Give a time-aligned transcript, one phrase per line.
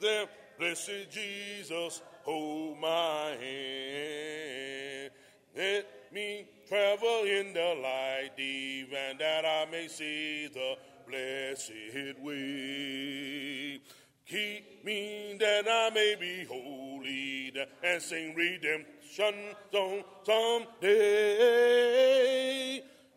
[0.00, 0.26] there.
[0.58, 5.10] Blessed Jesus, hold my hand.
[5.56, 10.76] Let me travel in the light, even that I may see the
[11.08, 13.80] blessed way.
[14.26, 17.52] Keep me that I may be holy
[17.82, 20.98] and sing redemption song someday.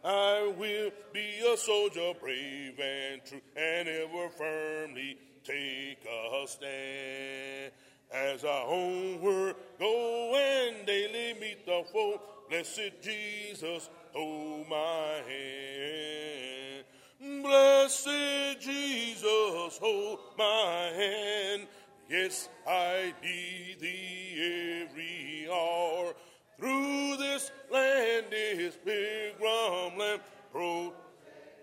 [0.04, 7.72] I will be a soldier brave and true and ever firmly take a stand.
[8.14, 16.86] As I homeward go and daily meet the foe, blessed Jesus, hold my hand.
[17.42, 21.68] Blessed Jesus, hold my hand.
[22.10, 26.14] Yes, I need thee every hour.
[26.60, 31.11] Through this land, this pilgrim land, protect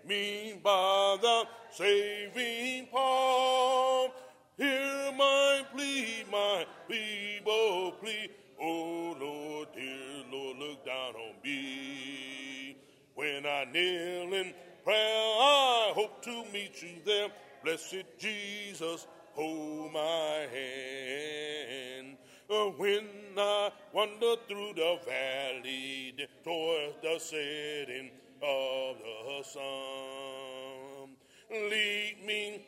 [0.09, 4.09] me by the saving palm.
[4.57, 8.29] Hear my plea, my feeble plea.
[8.59, 12.75] Oh Lord, dear Lord, look down on me.
[13.13, 17.29] When I kneel in prayer, I hope to meet you there.
[17.63, 22.17] Blessed Jesus, hold my hand.
[22.49, 23.05] Uh, when
[23.37, 28.09] I wander through the valley towards the setting
[28.41, 31.15] of the sun,
[31.51, 32.65] lead me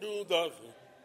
[0.00, 0.52] to the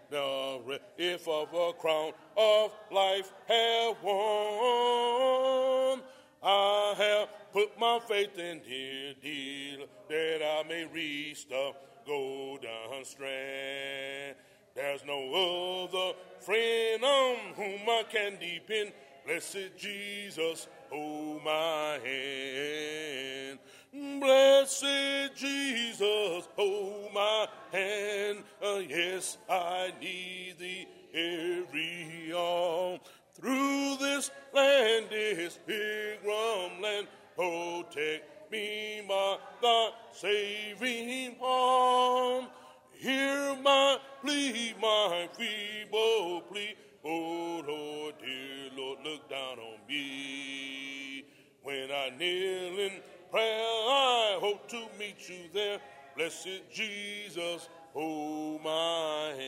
[0.10, 6.02] the if of a crown of life have won.
[6.44, 11.72] I have put my faith in dear deal that I may reach the
[12.06, 14.36] golden strand.
[14.76, 18.92] There's no other friend on whom I can depend.
[19.26, 23.58] Blessed Jesus, hold my hand.
[23.96, 28.44] Blessed Jesus, hold my hand.
[28.62, 33.00] Uh, yes, I need thee every hour.
[33.36, 37.08] Through this land, this pilgrim land,
[37.38, 42.48] protect me by thy saving arm.
[42.92, 46.76] Hear my plea, my feeble plea.
[47.06, 51.24] Oh Lord, dear Lord, look down on me.
[51.64, 53.02] When I kneel in
[53.36, 55.80] prayer, I hope to meet you there.
[56.16, 59.42] Blessed Jesus, hold my hand.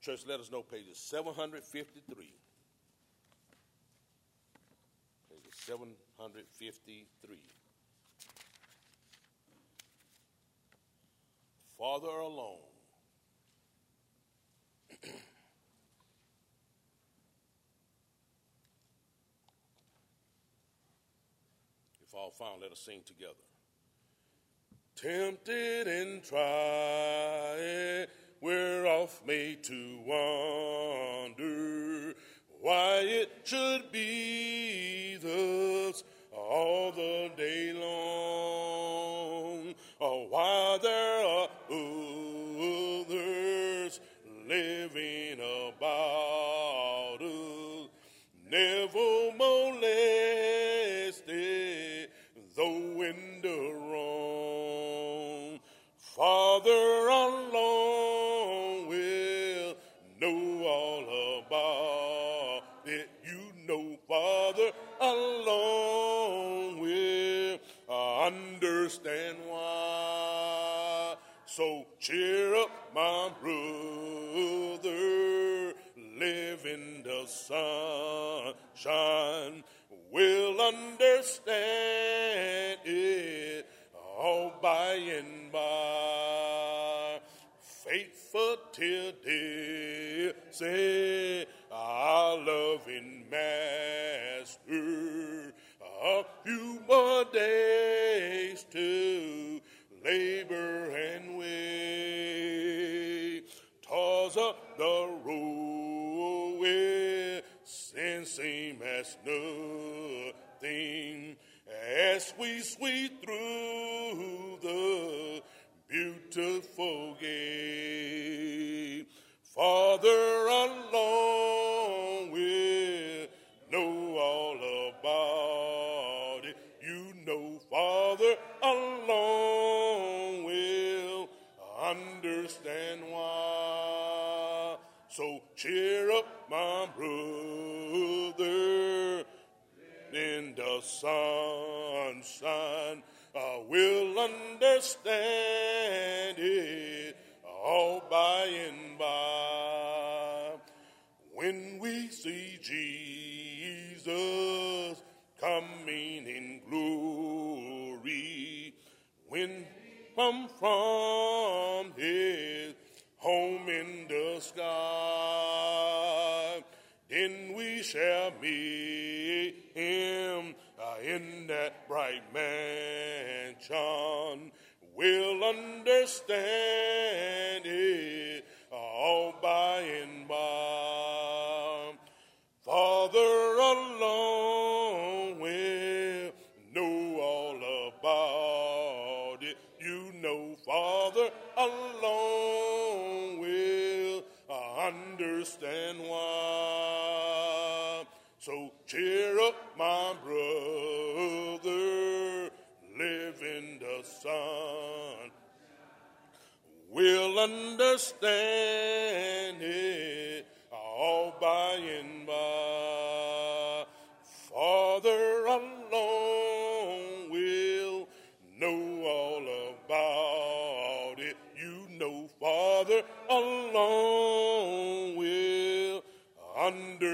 [0.00, 2.32] Church, let us know pages 753.
[5.28, 7.38] Pages 753.
[11.78, 12.71] Father alone.
[22.12, 23.32] If all found, let us sing together.
[24.96, 28.06] Tempted and tried,
[28.40, 31.34] we're off made to wonder
[32.60, 34.61] why it should be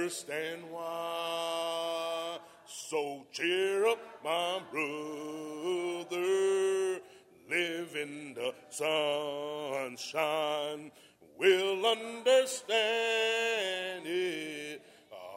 [0.08, 2.38] understand why.
[2.66, 6.16] So cheer up, my brother,
[7.50, 10.12] live in the sunshine.
[11.38, 12.46] We'll understand
[14.06, 14.80] it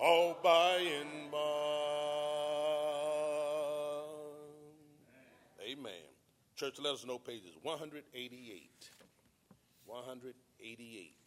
[0.01, 1.37] all by and by.
[5.69, 5.91] Amen.
[6.55, 8.89] Church, let us know pages 188.
[9.85, 11.20] 188.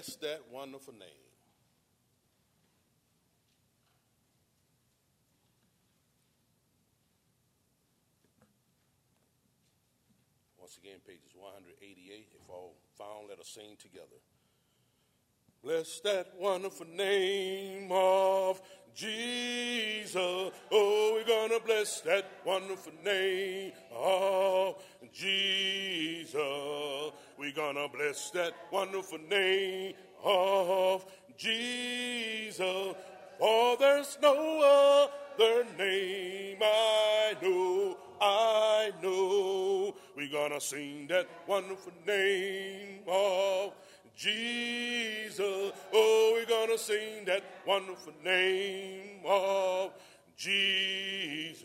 [0.00, 1.08] Bless that wonderful name.
[10.58, 12.28] Once again, pages 188.
[12.32, 14.06] If all found, let us sing together.
[15.62, 18.62] Bless that wonderful name of
[18.94, 20.14] Jesus.
[20.16, 24.82] Oh, we're going to bless that wonderful name of
[25.12, 26.40] Jesus.
[27.40, 31.06] We're to bless that wonderful name of
[31.38, 32.94] Jesus.
[33.38, 35.08] For there's no
[35.38, 39.94] other name I know, I know.
[40.14, 43.72] We're to sing that wonderful name of
[44.14, 45.72] Jesus.
[45.94, 49.92] Oh, we're to sing that wonderful name of
[50.36, 51.64] Jesus.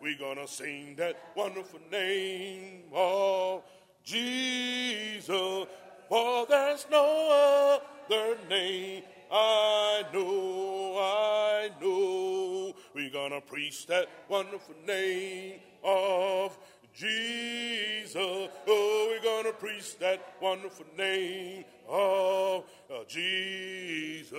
[0.00, 3.64] We're to sing that wonderful name of
[4.08, 5.66] Jesus.
[6.08, 7.78] For there's no
[8.08, 12.72] other name I know, I know.
[12.94, 16.56] We're to preach that wonderful name of
[16.94, 18.16] Jesus.
[18.16, 22.64] Oh, we're to preach that wonderful name of
[23.06, 24.32] Jesus.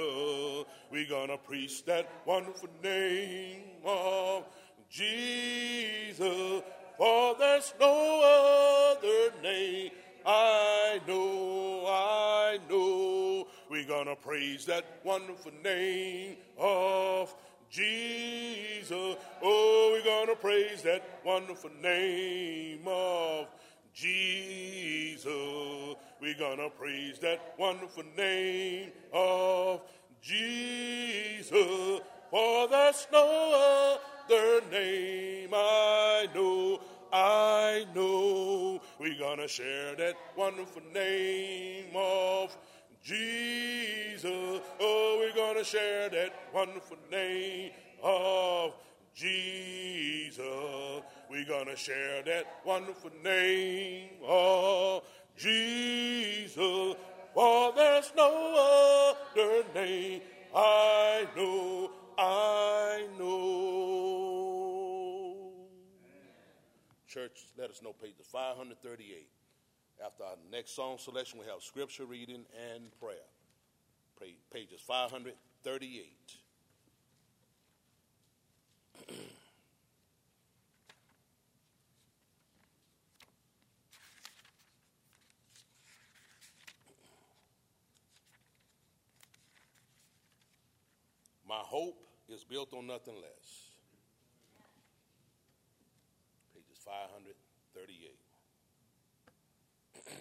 [0.91, 4.45] We're to preach that wonderful name of
[4.89, 6.63] Jesus.
[6.99, 9.91] For there's no other name
[10.25, 13.47] I know, I know.
[13.69, 17.33] We're to praise that wonderful name of
[17.69, 19.15] Jesus.
[19.41, 23.47] Oh, we're to praise that wonderful name of
[23.93, 25.25] Jesus.
[25.25, 29.83] We're to praise that wonderful name of
[30.21, 32.01] Jesus.
[32.29, 33.97] For there's no
[34.29, 36.79] other name I know,
[37.11, 38.81] I know.
[38.99, 42.55] We're to share that wonderful name of
[43.03, 44.61] Jesus.
[44.79, 47.71] Oh, we're to share that wonderful name
[48.03, 48.73] of
[49.15, 50.43] Jesus.
[51.29, 55.03] We're to share that wonderful name of
[55.35, 56.95] Jesus.
[57.33, 60.21] For there's no other name
[60.55, 63.88] I know, I know.
[67.09, 69.27] Church, let us know page 538.
[70.05, 73.17] After our next song selection, we have scripture reading and prayer.
[74.53, 76.05] Pages 538.
[91.47, 93.71] My hope is built on nothing less.
[96.53, 98.17] Pages 538.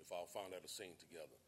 [0.00, 1.38] if I'll find out to sing together.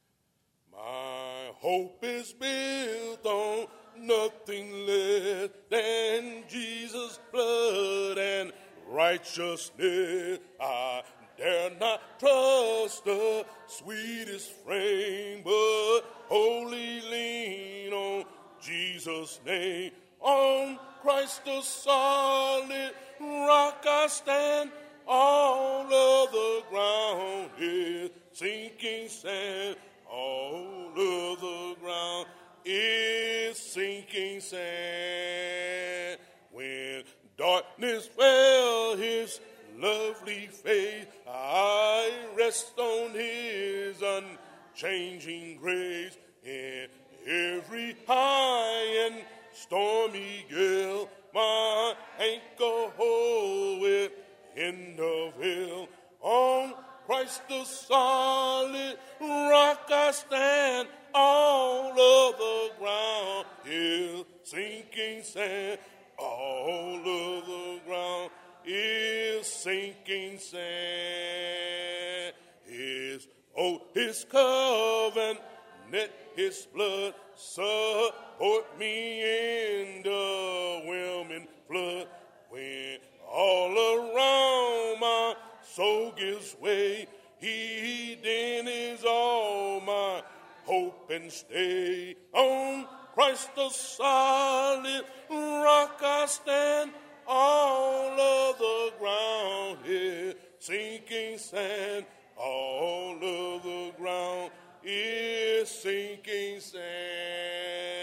[0.72, 3.66] My hope is built on
[3.98, 8.50] nothing less than Jesus' blood and
[8.88, 10.38] righteousness.
[10.60, 11.02] I
[11.36, 18.24] dare not trust the sweetest frame, but wholly lean on
[18.62, 19.92] Jesus' name.
[20.24, 24.70] On Christ the solid rock I stand,
[25.06, 29.76] all other ground is sinking sand.
[30.10, 32.26] All other ground
[32.64, 36.18] is sinking sand.
[36.52, 37.02] When
[37.36, 39.40] darkness fell, his
[39.76, 46.16] lovely face, I rest on his unchanging grace.
[46.46, 46.88] In
[47.26, 49.24] every high and
[49.54, 55.88] stormy gale, my anchor hold within the veil.
[56.20, 56.74] On
[57.06, 65.78] Christ the solid rock I stand, all of the ground is sinking sand.
[66.18, 68.30] All of the ground
[68.64, 70.64] is sinking sand.
[72.64, 75.40] His oath, his covenant,
[76.36, 77.14] his blood
[78.34, 82.08] support me in the whelming flood.
[82.50, 82.98] When
[83.30, 87.06] all around my soul gives way,
[87.38, 90.22] he then is all my
[90.64, 92.16] hope and stay.
[92.32, 96.90] On Christ the solid rock I stand,
[97.26, 102.06] all of the ground is sinking sand.
[102.36, 104.50] All of the ground
[104.82, 107.93] is sinking sand.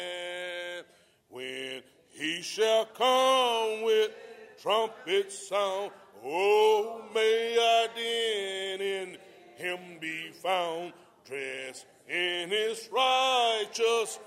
[2.41, 4.11] Shall come with
[4.59, 5.91] trumpet sound,
[6.25, 9.17] oh, may I then in
[9.55, 10.93] him be found,
[11.23, 14.19] dressed in his righteousness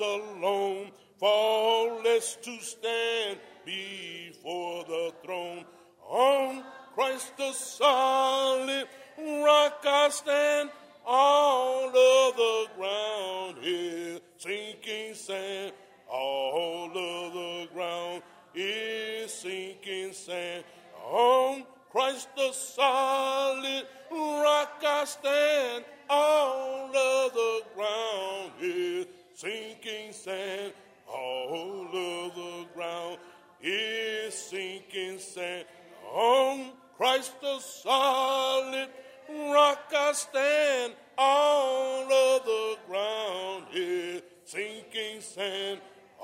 [0.00, 5.64] alone, faultless to stand before the throne.
[6.08, 6.62] On
[6.94, 8.86] Christ the solid
[9.18, 10.70] rock I stand,
[11.04, 15.72] all of the ground is sinking sand.
[16.12, 18.22] All of the ground
[18.54, 20.62] is sinking sand.
[21.10, 25.84] On Christ the solid rock I stand.
[26.10, 30.74] All of the ground is sinking sand.
[31.08, 33.16] All of the ground
[33.62, 35.64] is sinking sand.
[36.12, 38.88] On Christ the solid
[39.30, 40.92] rock I stand.
[41.16, 45.80] All of the ground is sinking sand.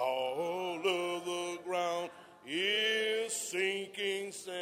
[0.08, 2.08] All of the ground
[2.46, 4.56] is sinking sand.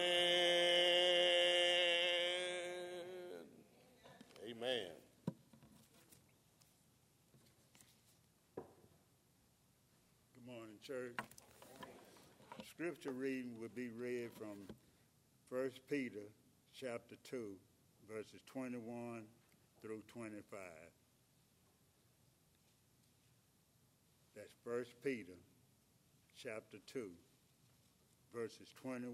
[4.45, 4.91] Amen.
[10.35, 11.15] Good morning, church.
[12.69, 14.67] Scripture reading will be read from
[15.51, 16.27] 1 Peter
[16.75, 17.53] chapter 2,
[18.13, 19.23] verses 21
[19.81, 20.59] through 25.
[24.37, 25.33] That's 1 Peter
[26.37, 27.09] chapter 2,
[28.35, 29.09] verses 21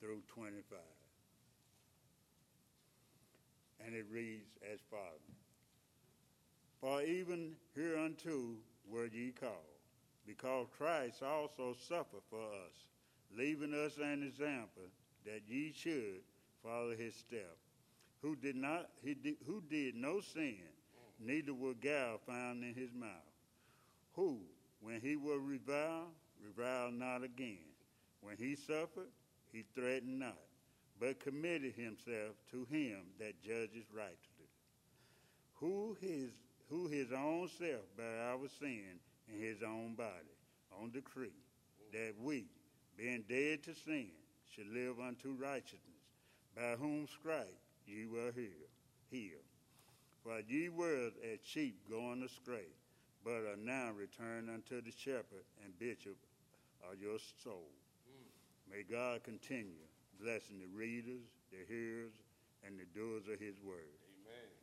[0.00, 0.78] through 25.
[3.84, 5.20] And it reads as follows
[6.80, 8.54] For even hereunto
[8.90, 9.52] were ye called,
[10.26, 12.88] because Christ also suffered for us,
[13.36, 14.88] leaving us an example
[15.26, 16.22] that ye should
[16.62, 17.58] follow his step.
[18.22, 20.56] who did not he did, who did no sin,
[21.20, 23.25] neither was guile found in his mouth,
[24.16, 24.38] who,
[24.80, 26.08] when he was reviled,
[26.42, 27.58] reviled not again.
[28.20, 29.12] When he suffered,
[29.52, 30.40] he threatened not,
[30.98, 34.50] but committed himself to him that judges righteously,
[35.54, 36.30] who his
[36.68, 38.98] who his own self bare our sin
[39.32, 40.34] in his own body
[40.80, 41.30] on the tree,
[41.92, 42.46] that we,
[42.96, 44.08] being dead to sin,
[44.52, 45.80] should live unto righteousness,
[46.56, 47.56] by whom stripe
[47.86, 48.72] ye were healed.
[49.10, 49.44] healed.
[50.24, 52.66] For ye were as sheep going astray,
[53.26, 56.14] but are now returned unto the shepherd and bishop
[56.86, 57.66] of your soul.
[58.06, 58.70] Hmm.
[58.70, 59.82] May God continue
[60.22, 62.14] blessing the readers, the hearers,
[62.62, 63.98] and the doers of his word.
[64.22, 64.54] Amen.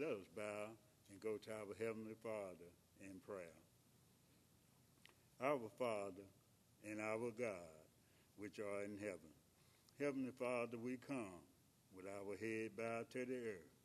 [0.00, 0.72] Let us bow
[1.12, 2.72] and go to our Heavenly Father
[3.04, 3.60] in prayer.
[5.44, 6.24] Our Father
[6.88, 7.84] and our God,
[8.38, 9.28] which are in heaven.
[10.00, 11.44] Heavenly Father, we come
[11.94, 13.76] with our head bowed to the earth,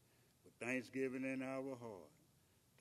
[0.46, 2.13] with thanksgiving in our heart,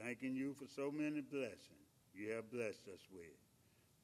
[0.02, 3.38] thanking you for so many blessings you have blessed us with.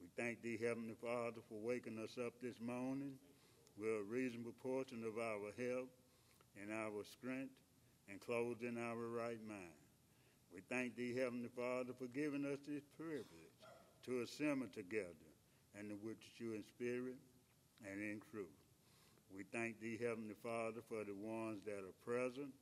[0.00, 3.18] We thank thee, Heavenly Father, for waking us up this morning
[3.76, 5.90] with a reasonable portion of our health
[6.54, 7.50] and our strength
[8.08, 9.82] and clothed in our right mind.
[10.54, 13.58] We thank thee, Heavenly Father, for giving us this privilege
[14.06, 15.28] to assemble together
[15.76, 17.18] and to worship you in spirit
[17.82, 18.54] and in truth.
[19.34, 22.54] We thank thee, Heavenly Father, for the ones that are present,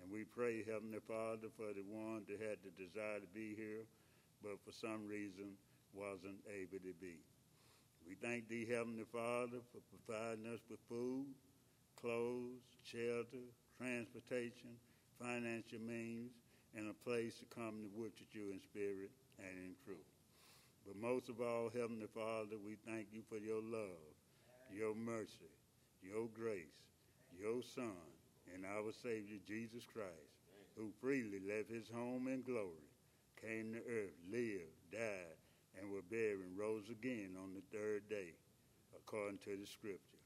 [0.00, 3.86] and we pray, Heavenly Father, for the one that had the desire to be here,
[4.42, 5.56] but for some reason
[5.92, 7.22] wasn't able to be.
[8.06, 11.26] We thank thee, Heavenly Father, for providing us with food,
[11.96, 13.48] clothes, shelter,
[13.78, 14.76] transportation,
[15.18, 16.32] financial means,
[16.76, 20.10] and a place to come to worship you in spirit and in truth.
[20.86, 24.12] But most of all, Heavenly Father, we thank you for your love,
[24.70, 25.48] your mercy,
[26.02, 26.76] your grace,
[27.32, 28.13] your Son,
[28.54, 30.30] and our Savior Jesus Christ,
[30.78, 32.86] who freely left his home in glory,
[33.42, 35.38] came to earth, lived, died,
[35.78, 38.32] and was buried and rose again on the third day,
[38.94, 40.22] according to the scripture.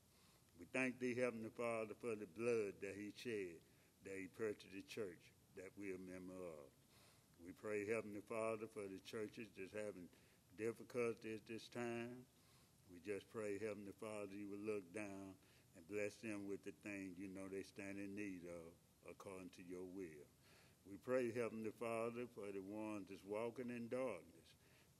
[0.60, 3.56] We thank thee, Heavenly Father, for the blood that he shed,
[4.04, 6.68] that he purchased the church that we are a member of.
[7.40, 10.10] We pray, Heavenly Father, for the churches that's having
[10.58, 12.26] difficulties this time.
[12.90, 15.47] We just pray, Heavenly Father, you will look down and
[15.88, 18.68] bless them with the things you know they stand in need of
[19.08, 20.24] according to your will.
[20.84, 24.48] We pray, Heavenly Father, for the ones that's walking in darkness.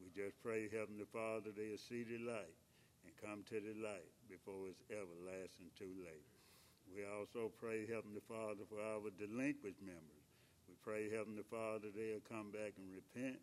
[0.01, 2.57] We just pray, Heavenly Father, they'll see the light
[3.05, 6.29] and come to the light before it's everlasting too late.
[6.89, 10.25] We also pray, Heavenly Father, for our delinquent members.
[10.69, 13.41] We pray, Heavenly Father, they'll come back and repent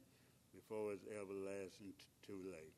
[0.54, 2.74] before it's everlasting t- too late.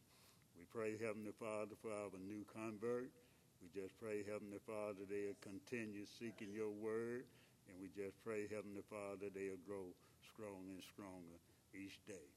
[0.58, 3.12] We pray, Heavenly Father, for our new convert.
[3.62, 7.26] We just pray, Heavenly Father, they'll continue seeking your word.
[7.68, 9.92] And we just pray, Heavenly Father, they'll grow
[10.24, 11.38] strong and stronger
[11.76, 12.28] each day.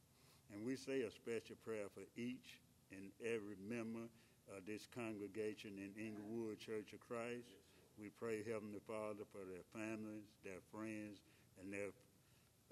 [0.53, 2.59] And we say a special prayer for each
[2.91, 4.11] and every member
[4.51, 7.55] of this congregation in Inglewood Church of Christ.
[8.01, 11.23] We pray, Heavenly Father, for their families, their friends,
[11.63, 11.95] and their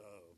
[0.00, 0.33] uh,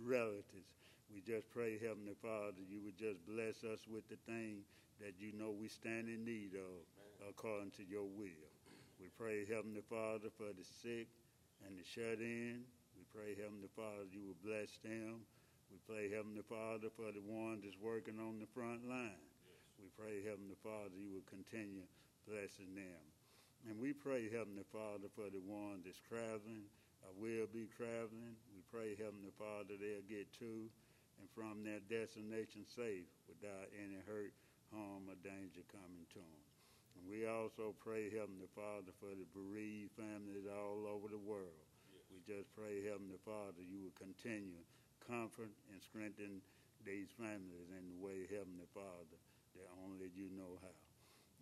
[0.00, 0.70] relatives.
[1.12, 4.64] We just pray, Heavenly Father, you would just bless us with the thing
[5.00, 6.82] that you know we stand in need of
[7.28, 8.50] according to your will.
[9.00, 11.08] We pray, Heavenly Father, for the sick
[11.66, 12.62] and the shut in.
[12.94, 15.26] We pray, Heavenly Father, you will bless them.
[15.72, 19.24] We pray, Heavenly Father, for the ones that's working on the front line.
[19.82, 21.84] We pray, Heavenly Father, you will continue
[22.30, 23.02] blessing them.
[23.66, 26.68] And we pray, Heavenly Father, for the ones that's traveling
[27.02, 28.38] or will be traveling.
[28.54, 30.70] We pray, Heavenly Father, they'll get to
[31.20, 34.34] and from their destination safe without any hurt,
[34.74, 36.44] harm, or danger coming to them.
[36.98, 41.62] And we also pray, Heavenly Father, for the bereaved families all over the world.
[42.10, 44.62] We just pray, Heavenly Father, you will continue
[45.02, 46.38] comfort and strengthen
[46.86, 49.18] these families in the way, Heavenly Father,
[49.58, 50.76] that only you know how.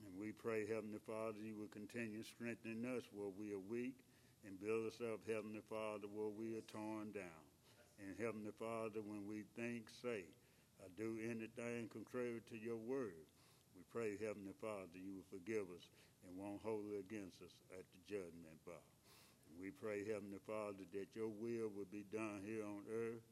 [0.02, 3.94] And we pray, Heavenly Father, you will continue strengthening us where we are weak
[4.42, 7.44] and build us up, Heavenly Father, where we are torn down.
[8.02, 10.26] And Heavenly Father, when we think, say,
[10.96, 13.26] do anything contrary to your word,
[13.74, 15.86] we pray, Heavenly Father, you will forgive us
[16.26, 18.82] and won't hold it against us at the judgment bar.
[19.60, 23.24] We pray, Heavenly Father, that your will will be done here on earth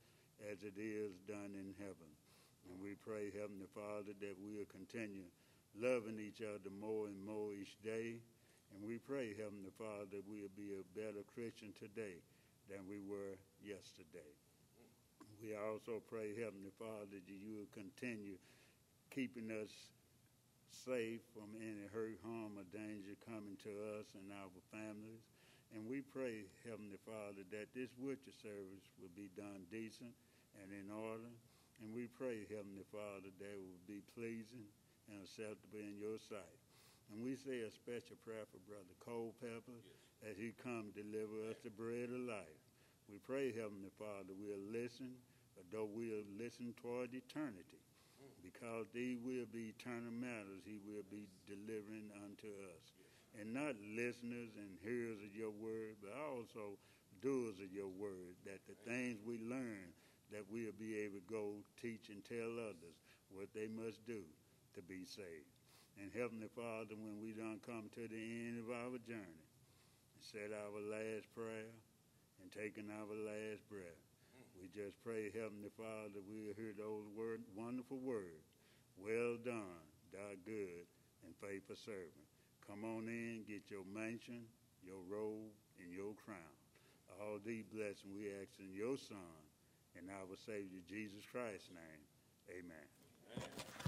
[0.47, 2.11] as it is done in heaven.
[2.69, 5.27] And we pray, Heavenly Father, that we'll continue
[5.75, 8.21] loving each other more and more each day.
[8.75, 12.21] And we pray, Heavenly Father, that we'll be a better Christian today
[12.69, 13.35] than we were
[13.65, 14.31] yesterday.
[15.41, 18.37] We also pray, Heavenly Father, that you will continue
[19.09, 19.73] keeping us
[20.69, 25.25] safe from any hurt, harm, or danger coming to us and our families.
[25.73, 30.13] And we pray, Heavenly Father, that this worship service will be done decent
[30.61, 31.33] and in order.
[31.81, 34.69] And we pray, Heavenly Father, that it will be pleasing
[35.09, 36.61] and acceptable in your sight.
[37.09, 40.29] And we say a special prayer for Brother Culpepper yes.
[40.29, 42.61] as he come deliver us the bread of life.
[43.09, 45.17] We pray, Heavenly Father, we'll listen
[45.73, 47.83] though we'll listen toward eternity.
[48.21, 48.41] Mm.
[48.43, 52.85] Because these will be eternal matters he will be delivering unto us.
[53.39, 56.81] And not listeners and hearers of your word, but also
[57.23, 59.95] doers of your word, that the things we learn,
[60.33, 62.97] that we'll be able to go teach and tell others
[63.31, 64.23] what they must do
[64.75, 65.55] to be saved.
[66.01, 69.47] And Heavenly Father, when we done come to the end of our journey,
[70.15, 71.71] and said our last prayer
[72.41, 74.01] and taken our last breath,
[74.61, 78.45] we just pray, Heavenly Father, we'll hear those word, wonderful words.
[79.01, 79.81] Well done,
[80.13, 80.85] thou good
[81.25, 82.29] and faithful servant.
[82.69, 84.45] Come on in, get your mansion,
[84.85, 85.49] your robe,
[85.81, 86.55] and your crown.
[87.21, 89.41] All these blessings we ask in your Son
[89.97, 92.05] and our Savior Jesus Christ's name.
[92.53, 92.87] Amen.
[93.37, 93.80] Amen.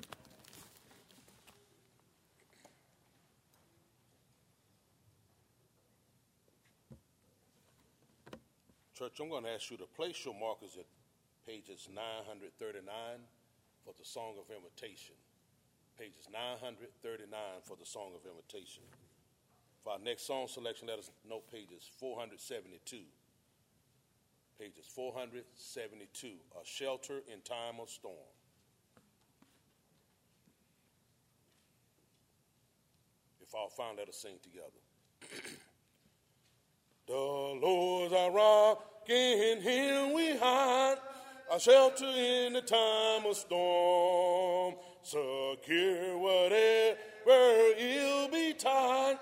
[9.03, 10.87] Church, I'm going to ask you to place your markers at
[11.45, 12.87] pages 939
[13.85, 15.17] for the Song of Invitation.
[15.99, 17.27] Pages 939
[17.65, 18.85] for the Song of Invitation.
[19.83, 22.99] For our next song selection, let us note pages 472.
[24.57, 28.15] Pages 472, A Shelter in Time of Storm.
[33.41, 34.79] If all found, let us sing together.
[37.09, 40.97] the Lord's our rock, in him we hide,
[41.53, 46.97] a shelter in the time of storm, secure whatever
[47.79, 49.19] ill betide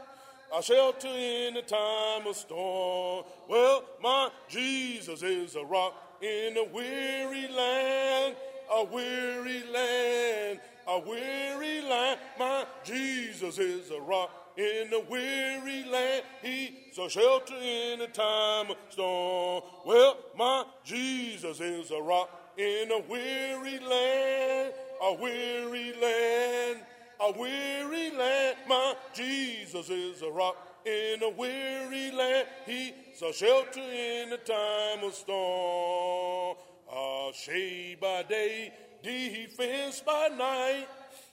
[0.57, 3.25] a shelter in the time of storm.
[3.49, 8.37] Well, my Jesus is a rock in a weary land,
[8.73, 12.19] a weary land, a weary land.
[12.39, 16.25] My Jesus is a rock in a weary land.
[16.43, 19.63] He's a shelter in a time of storm.
[19.87, 26.81] Well, my Jesus is a rock in a weary land, a weary land
[27.21, 28.57] a weary land.
[28.67, 32.49] My Jesus is a rock in a weary land.
[32.67, 36.57] He's a shelter in a time of storm.
[36.93, 40.87] A shade by day, defense by night.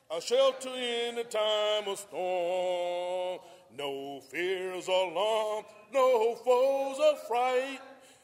[0.10, 3.39] A shelter in a time of storm.
[3.78, 7.80] No fears or alarm, no foes of fright.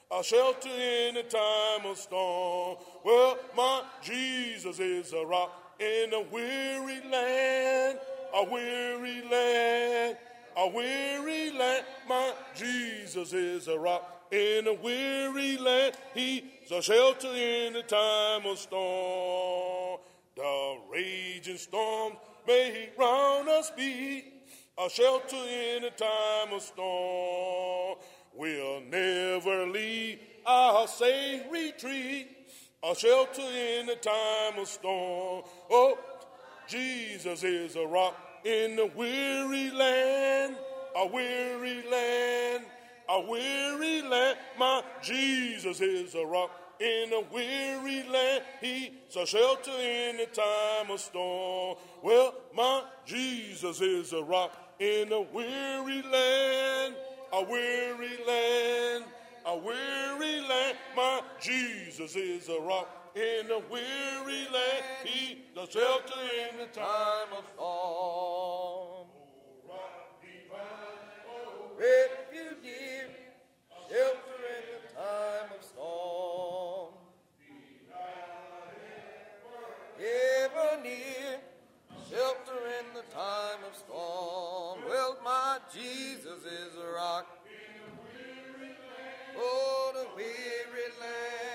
[0.09, 2.77] A shelter in a time of storm.
[3.03, 7.99] Well, my Jesus is a rock in a weary land,
[8.33, 10.17] a weary land,
[10.55, 11.85] a weary land.
[12.07, 15.95] My Jesus is a rock in a weary land.
[16.13, 19.42] He's a shelter in the time of storm.
[20.93, 24.25] Raging storms may round us be
[24.77, 27.97] a shelter in a time of storm.
[28.35, 32.27] We'll never leave our safe retreat
[32.83, 35.43] a shelter in a time of storm.
[35.71, 35.97] Oh,
[36.67, 40.55] Jesus is a rock in the weary land,
[40.95, 42.65] a weary land,
[43.09, 44.37] a weary land.
[44.59, 46.51] My Jesus is a rock
[46.83, 48.43] in a weary land.
[48.61, 51.77] He's a shelter in the time of storm.
[52.01, 56.95] Well, my Jesus is a rock in a weary land,
[57.31, 59.05] a weary land
[59.45, 60.77] a weary land.
[60.95, 64.83] My Jesus is a rock in a weary land.
[65.03, 66.19] He's a shelter
[66.51, 69.07] in the time of storm.
[69.67, 70.49] Refuge
[71.81, 72.22] dear, oh.
[83.11, 84.79] Time of storm.
[84.87, 87.27] Well, my Jesus is a rock
[89.35, 91.52] Oh, the weary land,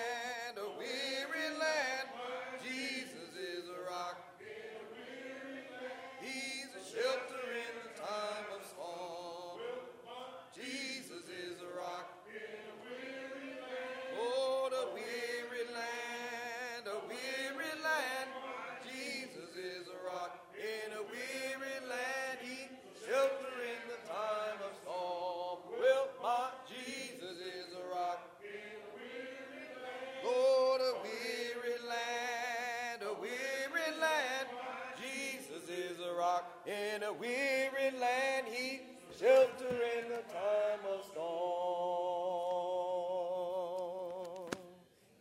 [37.09, 38.81] a weary land, He
[39.18, 41.29] shelter in the time of storm.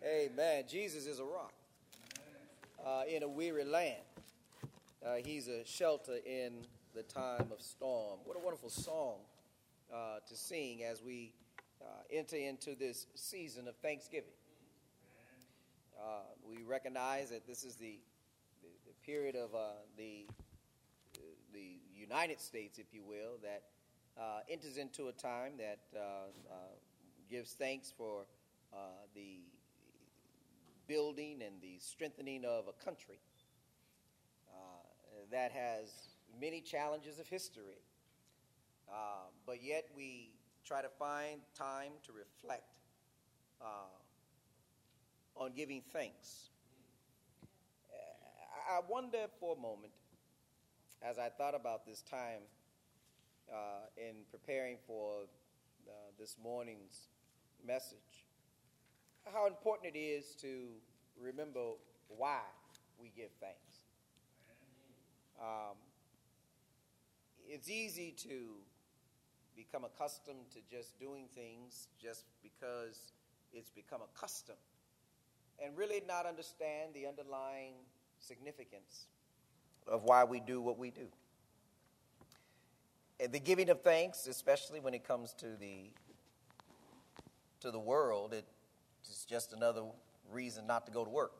[0.05, 0.65] Amen.
[0.67, 1.53] Jesus is a rock
[2.85, 3.95] uh, in a weary land.
[5.05, 8.19] Uh, he's a shelter in the time of storm.
[8.25, 9.19] What a wonderful song
[9.93, 11.31] uh, to sing as we
[11.81, 14.29] uh, enter into this season of Thanksgiving.
[15.97, 17.97] Uh, we recognize that this is the,
[18.61, 20.46] the, the period of uh, the, the
[22.07, 23.63] United States, if you will, that
[24.17, 25.79] uh, enters into a time that
[27.29, 28.25] gives thanks for
[29.13, 29.41] the
[30.87, 33.19] building and the strengthening of a country
[35.31, 37.81] that has many challenges of history.
[38.89, 40.29] Uh, but yet we
[40.65, 42.63] try to find time to reflect
[43.61, 43.65] uh,
[45.35, 46.49] on giving thanks.
[48.69, 49.93] I wonder for a moment,
[51.07, 52.41] as I thought about this time
[53.49, 55.21] uh, in preparing for
[55.87, 57.07] uh, this morning's
[57.65, 58.25] message,
[59.31, 60.65] how important it is to
[61.21, 61.61] remember
[62.09, 62.41] why
[62.99, 63.85] we give thanks.
[65.39, 65.77] Um,
[67.47, 68.55] it's easy to
[69.55, 73.13] become accustomed to just doing things just because
[73.53, 74.55] it's become a custom
[75.63, 77.73] and really not understand the underlying
[78.19, 79.07] significance
[79.87, 81.07] of why we do what we do.
[83.19, 85.89] And the giving of thanks, especially when it comes to the
[87.59, 89.81] to the world, it's just another
[90.31, 91.33] reason not to go to work.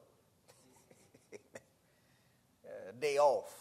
[1.31, 3.53] a day off,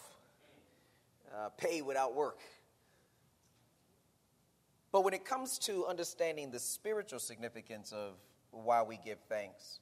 [1.35, 2.41] uh, pay without work.
[4.91, 8.15] But when it comes to understanding the spiritual significance of
[8.51, 9.81] why we give thanks,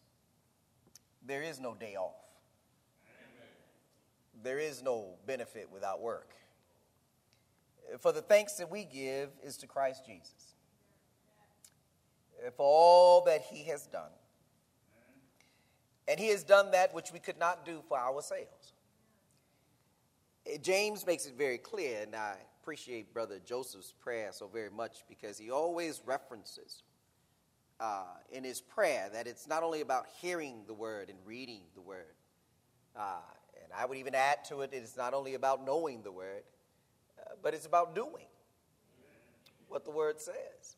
[1.25, 2.24] there is no day off.
[4.45, 6.35] There is no benefit without work.
[7.99, 10.55] For the thanks that we give is to Christ Jesus.
[12.57, 14.11] For all that he has done.
[16.07, 18.75] And he has done that which we could not do for ourselves.
[20.61, 25.39] James makes it very clear, and I appreciate Brother Joseph's prayer so very much because
[25.39, 26.83] he always references
[27.81, 31.81] uh, in his prayer that it's not only about hearing the word and reading the
[31.81, 32.15] word,
[32.95, 33.21] uh,
[33.77, 36.43] I would even add to it, it's not only about knowing the word,
[37.19, 38.27] uh, but it's about doing
[39.69, 40.77] what the word says.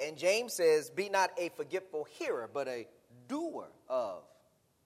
[0.00, 2.86] And James says, Be not a forgetful hearer, but a
[3.26, 4.22] doer of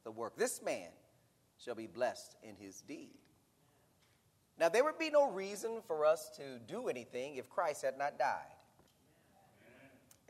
[0.05, 0.37] the work.
[0.37, 0.89] This man
[1.63, 3.19] shall be blessed in his deed.
[4.59, 8.19] Now, there would be no reason for us to do anything if Christ had not
[8.19, 8.57] died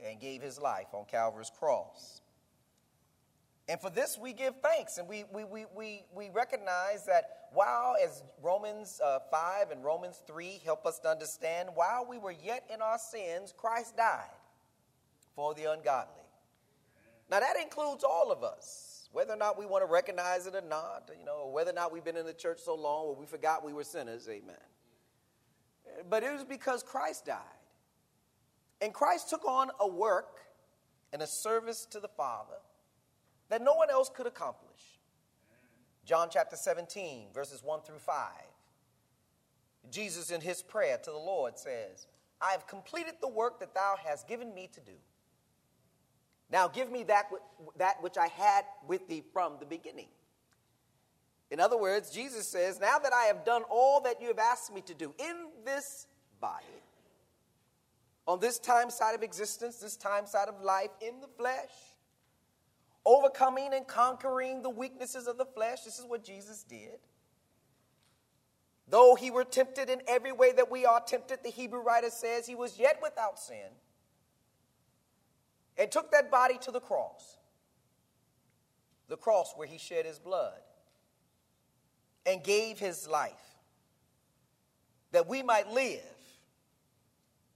[0.03, 2.22] and gave his life on Calvary's cross.
[3.69, 4.99] And for this, we give thanks.
[4.99, 10.21] And we, we, we, we, we recognize that while, as Romans uh, 5 and Romans
[10.27, 14.27] 3 help us to understand, while we were yet in our sins, Christ died
[15.37, 16.23] for the ungodly.
[17.31, 20.63] Now, that includes all of us whether or not we want to recognize it or
[20.63, 23.27] not, you know, whether or not we've been in the church so long or we
[23.27, 24.57] forgot we were sinners, amen.
[26.09, 27.39] But it was because Christ died.
[28.81, 30.41] And Christ took on a work
[31.13, 32.57] and a service to the Father
[33.53, 34.81] that no one else could accomplish.
[36.07, 38.25] John chapter 17, verses 1 through 5.
[39.91, 42.07] Jesus, in his prayer to the Lord, says,
[42.41, 44.95] I have completed the work that thou hast given me to do.
[46.51, 47.27] Now give me that,
[47.77, 50.09] that which I had with thee from the beginning.
[51.51, 54.73] In other words, Jesus says, Now that I have done all that you have asked
[54.73, 56.07] me to do in this
[56.41, 56.65] body,
[58.27, 61.69] on this time side of existence, this time side of life, in the flesh,
[63.05, 66.99] overcoming and conquering the weaknesses of the flesh, this is what Jesus did.
[68.89, 72.47] Though he were tempted in every way that we are tempted, the Hebrew writer says
[72.47, 73.71] he was yet without sin
[75.79, 77.39] and took that body to the cross,
[79.09, 80.59] the cross where he shed his blood
[82.27, 83.33] and gave his life
[85.13, 86.01] that we might live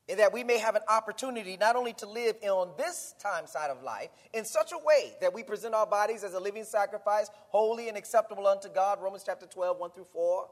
[0.09, 3.71] and that we may have an opportunity not only to live on this time side
[3.71, 7.29] of life in such a way that we present our bodies as a living sacrifice,
[7.49, 10.49] holy and acceptable unto God, Romans chapter 12, 1 through 4,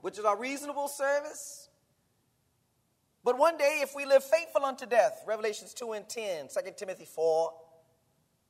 [0.00, 1.68] which is our reasonable service,
[3.24, 7.04] but one day, if we live faithful unto death, Revelations 2 and 10, 2 Timothy
[7.04, 7.52] 4,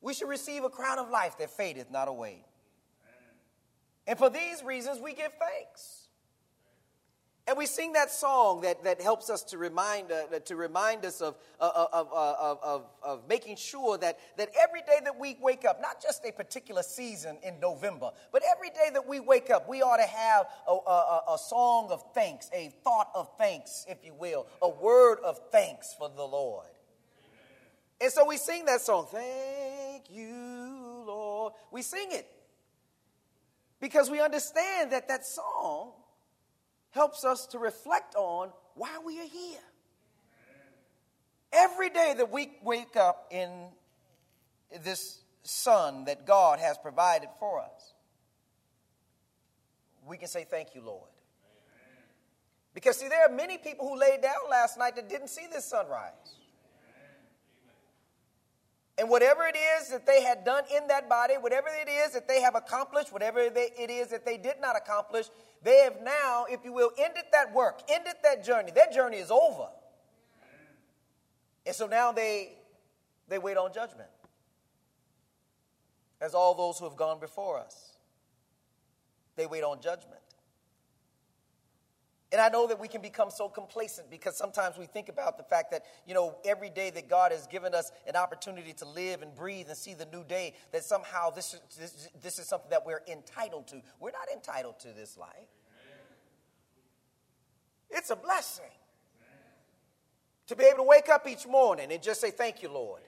[0.01, 2.45] we should receive a crown of life that fadeth not away.
[4.07, 6.02] And for these reasons, we give thanks.
[7.49, 11.21] And we sing that song that, that helps us to remind, uh, to remind us
[11.21, 15.19] of, uh, uh, of, uh, of, of, of, making sure that, that every day that
[15.19, 19.19] we wake up, not just a particular season in November, but every day that we
[19.19, 23.29] wake up, we ought to have a, a, a song of thanks, a thought of
[23.39, 26.67] thanks, if you will, a word of thanks for the Lord.
[28.01, 31.55] And so we sing that song, Thank you, Lord.
[31.73, 32.27] We sing it
[33.81, 35.93] because we understand that that song
[36.93, 39.61] helps us to reflect on why we are here.
[41.53, 43.51] Every day that we wake up in
[44.83, 47.95] this sun that God has provided for us,
[50.07, 51.09] we can say, Thank you, Lord.
[52.75, 55.67] Because, see, there are many people who laid down last night that didn't see this
[55.67, 56.37] sunrise.
[58.99, 62.29] And whatever it is that they had done in that body, whatever it is that
[62.29, 65.27] they have accomplished, whatever it is that they did not accomplish,
[65.63, 68.71] they have now, if you will, ended that work, ended that journey.
[68.71, 69.69] Their journey is over.
[71.65, 72.53] And so now they,
[73.29, 74.11] they wait on judgment.
[76.21, 77.97] As all those who have gone before us,
[79.37, 80.22] they wait on judgment.
[82.33, 85.45] And I know that we can become so complacent because sometimes we think about the
[85.45, 89.21] fact that, you know, every day that God has given us an opportunity to live
[89.21, 92.71] and breathe and see the new day, that somehow this is, this, this is something
[92.71, 93.83] that we're entitled to.
[94.01, 95.29] We're not entitled to this life,
[97.91, 98.65] it's a blessing
[100.47, 103.03] to be able to wake up each morning and just say, Thank you, Lord.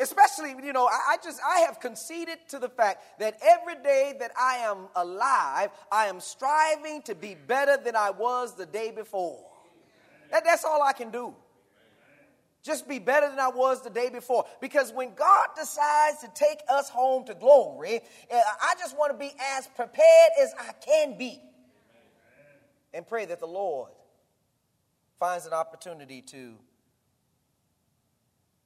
[0.00, 4.14] Especially, you know, I, I, just, I have conceded to the fact that every day
[4.20, 8.92] that I am alive, I am striving to be better than I was the day
[8.92, 9.44] before.
[10.30, 11.34] That, that's all I can do.
[12.62, 14.44] Just be better than I was the day before.
[14.60, 19.18] Because when God decides to take us home to glory, eh, I just want to
[19.18, 21.40] be as prepared as I can be.
[22.92, 23.90] And pray that the Lord
[25.18, 26.54] finds an opportunity to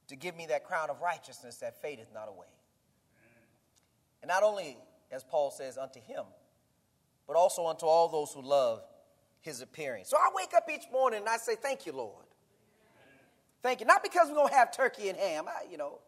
[0.07, 2.47] to give me that crown of righteousness that fadeth not away.
[4.21, 4.77] And not only,
[5.11, 6.23] as Paul says, unto him,
[7.27, 8.81] but also unto all those who love
[9.41, 10.05] his appearing.
[10.05, 12.25] So I wake up each morning and I say, Thank you, Lord.
[13.61, 13.85] Thank you.
[13.85, 15.99] Not because we're going to have turkey and ham, I, you know.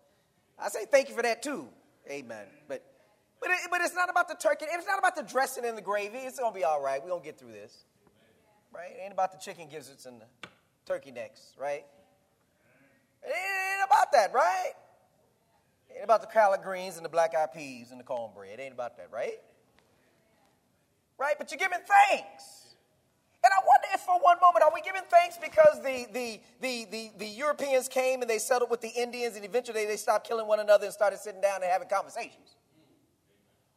[0.60, 1.68] I say thank you for that too.
[2.10, 2.46] Amen.
[2.68, 2.84] But
[3.42, 4.66] but, it, but it's not about the turkey.
[4.70, 6.20] It's not about the dressing and the gravy.
[6.20, 7.02] It's going to be all right.
[7.02, 7.84] We're going to get through this.
[8.74, 8.92] Right?
[8.98, 10.48] It ain't about the chicken gizzards and the
[10.86, 11.86] turkey necks, right?
[13.26, 14.74] It ain't about that, right?
[15.90, 18.60] It ain't about the collard greens and the black eyed peas and the cornbread.
[18.60, 19.40] It ain't about that, right?
[21.18, 21.36] Right?
[21.38, 22.66] But you're giving thanks.
[23.44, 26.88] And I wonder if for one moment, are we giving thanks because the, the, the,
[26.90, 30.48] the, the Europeans came and they settled with the Indians and eventually they stopped killing
[30.48, 32.56] one another and started sitting down and having conversations?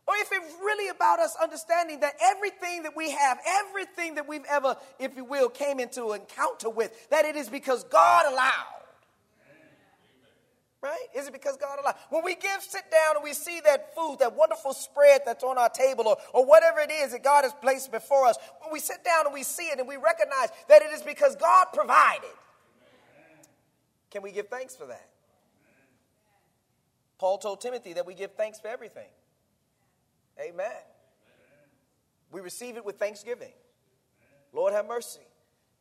[0.06, 4.44] Or if it's really about us understanding that everything that we have, everything that we've
[4.48, 8.87] ever, if you will, came into encounter with, that it is because God allowed.
[10.80, 11.06] Right?
[11.16, 11.96] Is it because God allowed?
[12.08, 15.58] When we give, sit down and we see that food, that wonderful spread that's on
[15.58, 18.78] our table, or, or whatever it is that God has placed before us, when we
[18.78, 22.30] sit down and we see it and we recognize that it is because God provided,
[24.10, 25.08] can we give thanks for that?
[27.18, 29.08] Paul told Timothy that we give thanks for everything.
[30.40, 30.70] Amen.
[32.30, 33.52] We receive it with thanksgiving.
[34.52, 35.20] Lord have mercy.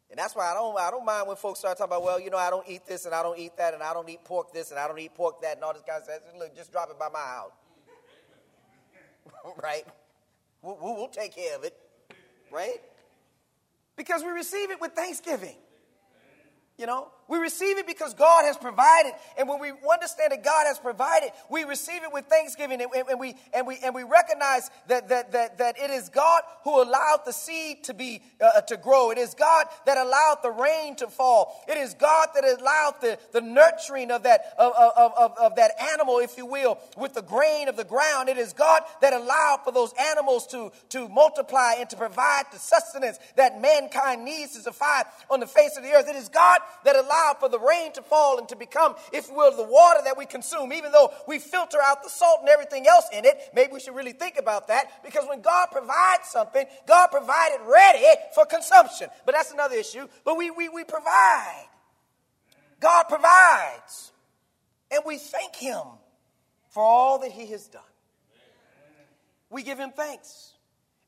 [0.09, 2.29] And that's why I don't, I don't mind when folks start talking about, well, you
[2.29, 4.53] know, I don't eat this and I don't eat that and I don't eat pork
[4.53, 6.19] this and I don't eat pork that and all this kind of stuff.
[6.37, 7.51] Look, just drop it by my house.
[9.63, 9.85] right?
[10.61, 11.75] We'll, we'll take care of it.
[12.51, 12.79] Right?
[13.97, 15.55] Because we receive it with thanksgiving.
[16.77, 19.11] You know, we receive it because God has provided.
[19.37, 23.19] And when we understand that God has provided, we receive it with thanksgiving and, and,
[23.19, 27.21] we, and, we, and we recognize that, that, that, that it is God who allowed
[27.25, 29.11] the seed to, be, uh, to grow.
[29.11, 31.63] It is God that allowed the rain to fall.
[31.67, 35.71] It is God that allowed the, the nurturing of that, of, of, of, of that
[35.93, 38.29] animal, if you will, with the grain of the ground.
[38.29, 42.59] It is God that allowed for those animals to, to multiply and to provide the
[42.59, 46.07] sustenance that mankind needs to survive on the face of the earth.
[46.07, 49.35] It is God that allowed for the rain to fall and to become, if you
[49.35, 52.87] will, the water that we consume, even though we filter out the salt and everything
[52.87, 53.37] else in it.
[53.53, 58.05] Maybe we should really think about that because when God provides something, God provided ready
[58.33, 59.07] for consumption.
[59.25, 60.07] But that's another issue.
[60.23, 61.67] But we, we, we provide.
[62.79, 64.11] God provides.
[64.91, 65.83] And we thank Him
[66.69, 67.81] for all that He has done.
[69.49, 70.53] We give Him thanks.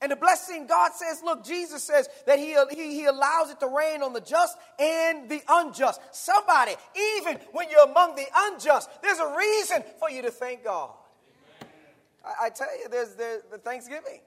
[0.02, 3.68] And the blessing, God says, look, Jesus says that he, he, he, allows it to
[3.68, 6.00] rain on the just and the unjust.
[6.14, 6.74] Somebody,
[7.18, 10.92] even when you're among the unjust, there's a reason for you to thank God.
[12.24, 14.22] I, I, tell you, there's, there's the Thanksgiving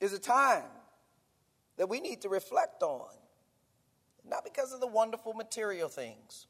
[0.00, 0.64] is a time
[1.76, 3.08] that we need to reflect on.
[4.26, 6.46] Not because of the wonderful material things,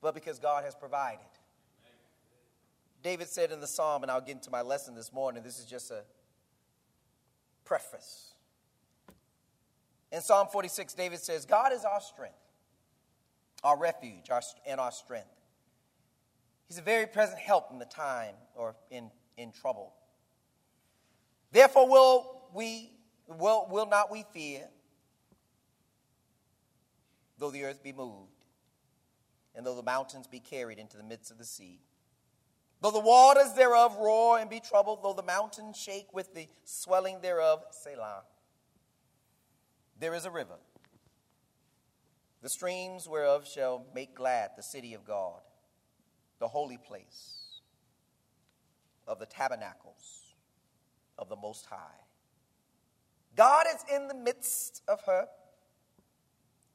[0.00, 1.20] but because God has provided.
[3.02, 5.64] David said in the psalm, and I'll get into my lesson this morning, this is
[5.66, 6.02] just a
[7.66, 8.32] preface.
[10.10, 12.38] In Psalm 46, David says, God is our strength,
[13.62, 15.26] our refuge, our, and our strength.
[16.68, 19.92] He's a very present help in the time or in, in trouble.
[21.52, 22.92] Therefore, will we
[23.28, 24.68] will, will not we fear,
[27.38, 28.44] though the earth be moved,
[29.54, 31.80] and though the mountains be carried into the midst of the sea?
[32.80, 37.20] Though the waters thereof roar and be troubled, though the mountains shake with the swelling
[37.20, 38.24] thereof, Selah.
[39.98, 40.58] There is a river,
[42.42, 45.40] the streams whereof shall make glad the city of God,
[46.38, 47.60] the holy place
[49.06, 50.34] of the tabernacles
[51.18, 52.04] of the Most High.
[53.36, 55.26] God is in the midst of her.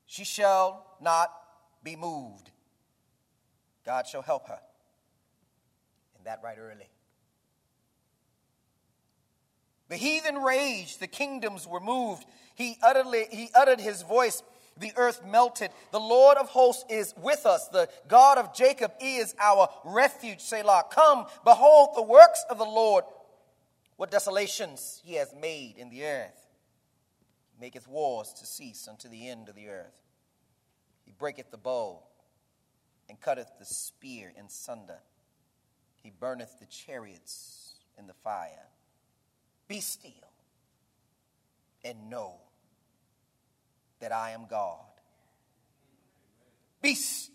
[0.07, 1.31] She shall not
[1.83, 2.49] be moved.
[3.85, 4.59] God shall help her
[6.25, 6.89] that right early.
[9.89, 12.25] The heathen raged, the kingdoms were moved.
[12.55, 14.41] He, utterly, he uttered his voice,
[14.77, 15.71] the earth melted.
[15.91, 17.67] The Lord of hosts is with us.
[17.67, 20.85] The God of Jacob is our refuge, Selah.
[20.89, 23.03] Come, behold the works of the Lord.
[23.97, 26.47] What desolations he has made in the earth.
[27.53, 29.93] He maketh wars to cease unto the end of the earth.
[31.03, 32.01] He breaketh the bow
[33.09, 34.99] and cutteth the spear in sunder.
[36.01, 38.67] He burneth the chariots in the fire.
[39.67, 40.11] Be still
[41.83, 42.35] and know
[43.99, 44.79] that I am God.
[46.81, 47.31] Be still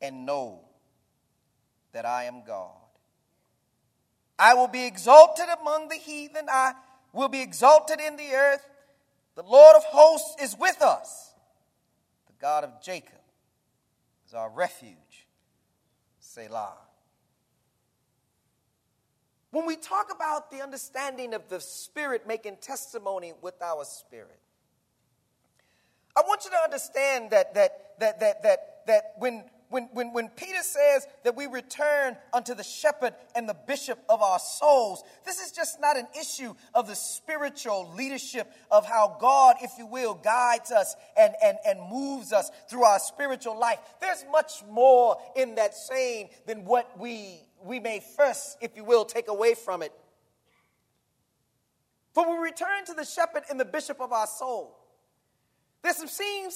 [0.00, 0.60] and know
[1.92, 2.72] that I am God.
[4.38, 6.74] I will be exalted among the heathen, I
[7.12, 8.64] will be exalted in the earth.
[9.34, 11.32] The Lord of hosts is with us.
[12.26, 13.18] The God of Jacob
[14.26, 14.94] is our refuge.
[16.38, 16.74] Selah.
[19.50, 24.38] When we talk about the understanding of the Spirit making testimony with our spirit,
[26.16, 30.28] I want you to understand that, that, that, that, that, that when, when, when, when
[30.28, 35.40] Peter says that we return unto the shepherd and the bishop of our souls, this
[35.40, 40.14] is just not an issue of the spiritual leadership of how God, if you will,
[40.14, 43.78] guides us and, and, and moves us through our spiritual life.
[44.00, 49.04] There's much more in that saying than what we we may first, if you will,
[49.04, 49.92] take away from it.
[52.14, 54.77] For we return to the shepherd and the bishop of our soul.
[55.82, 56.08] There's some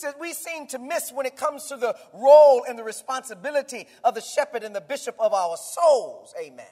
[0.03, 4.15] that we seem to miss when it comes to the role and the responsibility of
[4.15, 6.35] the shepherd and the bishop of our souls.
[6.41, 6.67] Amen.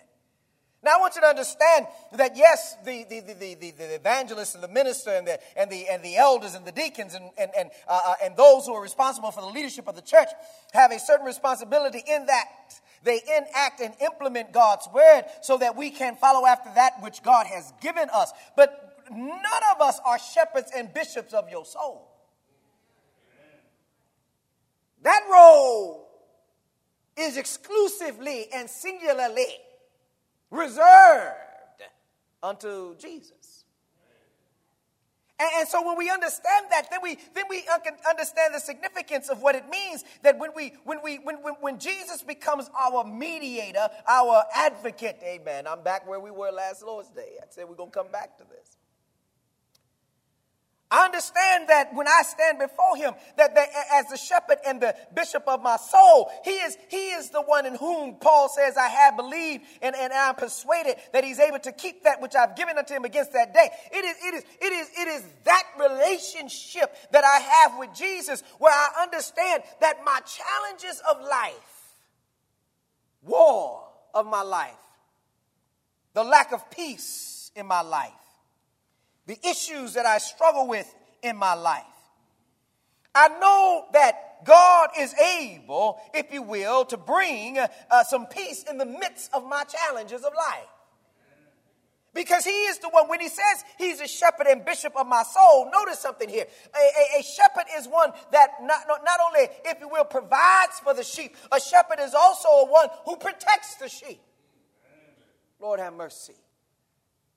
[0.82, 4.64] Now, I want you to understand that yes, the, the, the, the, the evangelist and
[4.64, 7.70] the minister and the, and the, and the elders and the deacons and, and, and,
[7.86, 10.28] uh, uh, and those who are responsible for the leadership of the church
[10.72, 12.46] have a certain responsibility in that
[13.04, 17.46] they enact and implement God's word so that we can follow after that which God
[17.46, 18.32] has given us.
[18.56, 22.09] But none of us are shepherds and bishops of your soul.
[25.02, 26.08] That role
[27.16, 29.56] is exclusively and singularly
[30.50, 31.34] reserved
[32.42, 33.64] unto Jesus.
[35.38, 38.58] And, and, so when we understand that, then we then we uh, can understand the
[38.58, 42.70] significance of what it means that when we when we when, when, when Jesus becomes
[42.78, 45.66] our mediator, our advocate, amen.
[45.66, 47.38] I'm back where we were last Lord's Day.
[47.40, 48.76] I said we're gonna come back to this.
[50.92, 53.56] I understand that when I stand before him, that,
[53.94, 57.64] as the shepherd and the bishop of my soul, he is, he is the one
[57.64, 61.70] in whom Paul says I have believed and, and I'm persuaded that he's able to
[61.70, 63.70] keep that which I've given unto him against that day.
[63.92, 68.42] It is, it is, it is, it is that relationship that I have with Jesus
[68.58, 71.94] where I understand that my challenges of life,
[73.22, 74.74] war of my life,
[76.14, 78.10] the lack of peace in my life,
[79.30, 81.84] the issues that I struggle with in my life.
[83.14, 88.76] I know that God is able, if you will, to bring uh, some peace in
[88.76, 90.66] the midst of my challenges of life.
[92.12, 95.22] Because he is the one, when he says he's a shepherd and bishop of my
[95.22, 96.46] soul, notice something here.
[96.74, 100.92] A, a, a, shepherd is one that not, not only, if you will, provides for
[100.92, 104.20] the sheep, a shepherd is also one who protects the sheep.
[105.60, 106.34] Lord have mercy.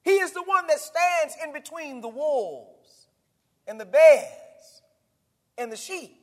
[0.03, 3.07] He is the one that stands in between the wolves
[3.67, 4.81] and the bears
[5.57, 6.17] and the sheep.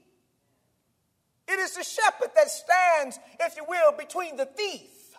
[1.49, 5.17] It is the shepherd that stands, if you will, between the thief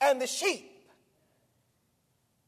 [0.00, 0.73] and the sheep.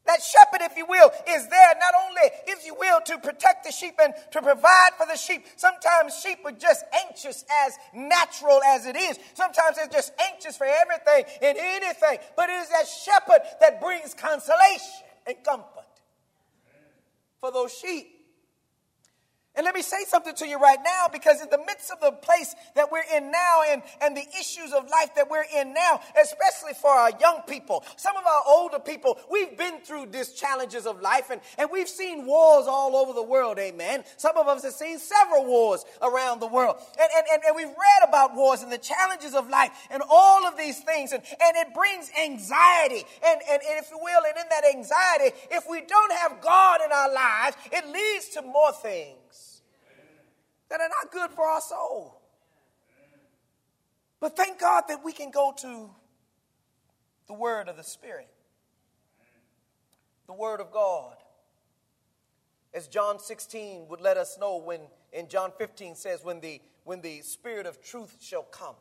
[0.06, 3.72] That shepherd, if you will, is there not only, if you will, to protect the
[3.72, 5.44] sheep and to provide for the sheep.
[5.56, 9.18] Sometimes sheep are just anxious as natural as it is.
[9.34, 12.18] Sometimes they're just anxious for everything and anything.
[12.36, 15.84] But it is that shepherd that brings consolation and comfort
[17.40, 18.15] for those sheep.
[19.56, 22.12] And let me say something to you right now because in the midst of the
[22.12, 26.00] place that we're in now and, and the issues of life that we're in now,
[26.20, 30.86] especially for our young people, some of our older people, we've been through these challenges
[30.86, 34.04] of life and, and we've seen wars all over the world, amen.
[34.18, 36.76] Some of us have seen several wars around the world.
[37.00, 40.46] And, and, and, and we've read about wars and the challenges of life and all
[40.46, 41.12] of these things.
[41.12, 43.04] And, and it brings anxiety.
[43.24, 46.80] And, and, and if you will, and in that anxiety, if we don't have God
[46.84, 49.16] in our lives, it leads to more things
[50.68, 52.20] that are not good for our soul.
[54.20, 55.90] But thank God that we can go to
[57.26, 58.28] the Word of the Spirit,
[60.26, 61.16] the Word of God.
[62.72, 64.80] As John 16 would let us know when
[65.12, 68.74] in John 15 says, when the, when the Spirit of truth shall come.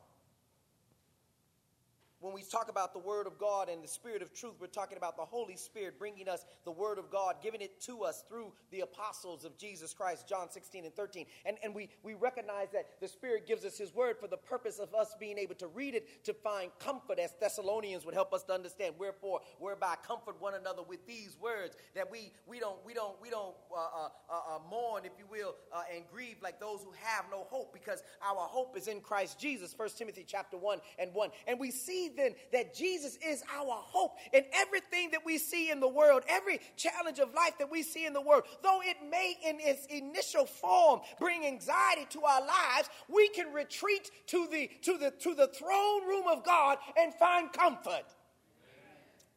[2.26, 4.98] When we talk about the Word of God and the Spirit of truth, we're talking
[4.98, 8.52] about the Holy Spirit bringing us the Word of God, giving it to us through
[8.72, 11.28] the apostles of Jesus Christ, John 16 and 13.
[11.46, 14.80] And, and we, we recognize that the Spirit gives us His Word for the purpose
[14.80, 18.42] of us being able to read it to find comfort, as Thessalonians would help us
[18.46, 18.96] to understand.
[18.98, 23.30] Wherefore, whereby comfort one another with these words, that we, we don't, we don't, we
[23.30, 26.94] don't uh, uh, uh, uh mourn, if you will, uh, and grieve like those who
[27.04, 29.76] have no hope, because our hope is in Christ Jesus.
[29.78, 31.30] 1 Timothy chapter 1 and 1.
[31.46, 35.80] And we see then that Jesus is our hope in everything that we see in
[35.80, 38.44] the world, every challenge of life that we see in the world.
[38.64, 44.10] Though it may, in its initial form, bring anxiety to our lives, we can retreat
[44.28, 48.06] to the, to the, to the throne room of God and find comfort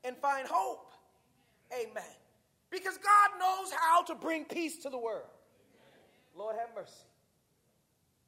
[0.04, 0.92] and find hope.
[1.72, 2.02] Amen.
[2.70, 5.26] Because God knows how to bring peace to the world.
[6.36, 7.07] Lord have mercy.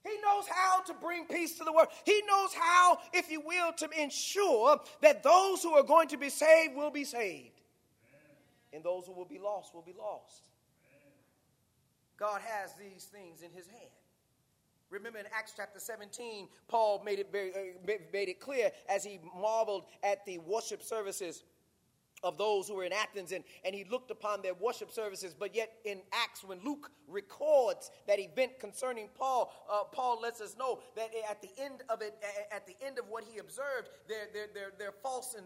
[0.03, 1.89] He knows how to bring peace to the world.
[2.05, 6.31] He knows how, if you will, to ensure that those who are going to be
[6.31, 7.61] saved will be saved.
[8.73, 10.43] And those who will be lost will be lost.
[12.17, 13.91] God has these things in his hand.
[14.91, 19.21] Remember in Acts chapter 17, Paul made it very uh, made it clear as he
[19.41, 21.45] marveled at the worship services
[22.23, 25.35] of those who were in Athens, and, and he looked upon their worship services.
[25.39, 30.57] But yet, in Acts, when Luke records that event concerning Paul, uh, Paul lets us
[30.59, 32.15] know that at the end of it,
[32.53, 35.37] at the end of what he observed, their, their, their, their false,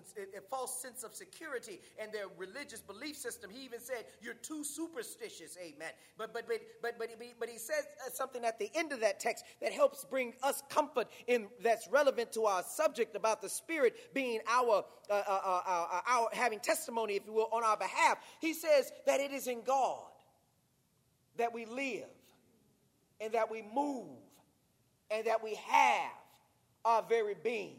[0.51, 5.57] false sense of security and their religious belief system, he even said, You're too superstitious,
[5.61, 5.91] amen.
[6.19, 7.09] But, but, but, but, but,
[7.41, 10.63] but he says uh, something at the end of that text that helps bring us
[10.69, 15.61] comfort in, that's relevant to our subject about the Spirit being our, uh, uh, uh,
[15.67, 18.19] uh our having testimony, if you will, on our behalf.
[18.41, 20.03] He says that it is in God
[21.37, 22.09] that we live
[23.21, 24.09] and that we move
[25.11, 26.13] and that we have
[26.85, 27.77] our very being.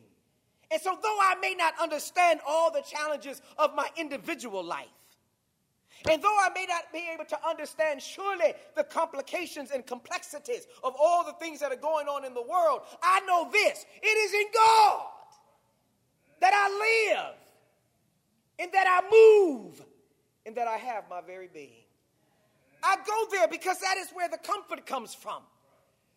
[0.72, 4.88] And so, though I may not understand all the challenges of my individual life,
[6.10, 10.94] and though I may not be able to understand surely the complications and complexities of
[11.00, 14.34] all the things that are going on in the world, I know this it is
[14.34, 15.06] in God
[16.42, 17.36] that I live
[18.60, 19.82] in that I move,
[20.46, 21.84] in that I have my very being.
[22.84, 25.42] I go there because that is where the comfort comes from.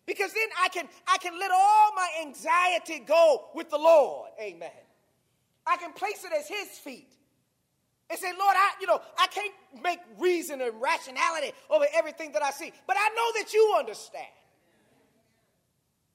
[0.05, 4.31] Because then I can I can let all my anxiety go with the Lord.
[4.41, 4.71] Amen.
[5.67, 7.11] I can place it at his feet.
[8.09, 12.41] And say, Lord, I, you know, I can't make reason and rationality over everything that
[12.41, 14.25] I see, but I know that you understand.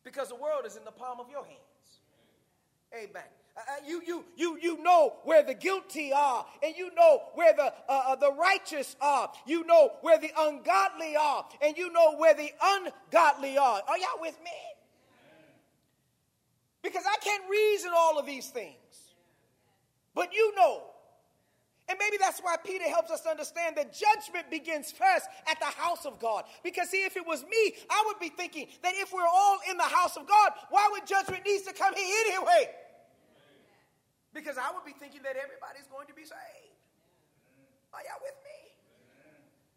[0.02, 1.60] Because the world is in the palm of your hands.
[2.92, 3.22] Amen.
[3.56, 7.54] Uh, uh, you, you, you, you know where the guilty are, and you know where
[7.54, 9.30] the, uh, uh, the righteous are.
[9.46, 13.80] You know where the ungodly are, and you know where the ungodly are.
[13.86, 14.50] Are y'all with me?
[16.82, 18.74] Because I can't reason all of these things.
[20.14, 20.82] But you know.
[21.86, 26.06] And maybe that's why Peter helps us understand that judgment begins first at the house
[26.06, 26.44] of God.
[26.62, 29.76] Because, see, if it was me, I would be thinking that if we're all in
[29.76, 32.70] the house of God, why would judgment needs to come here anyway?
[34.34, 36.74] Because I would be thinking that everybody's going to be saved.
[37.94, 38.64] Are y'all with me?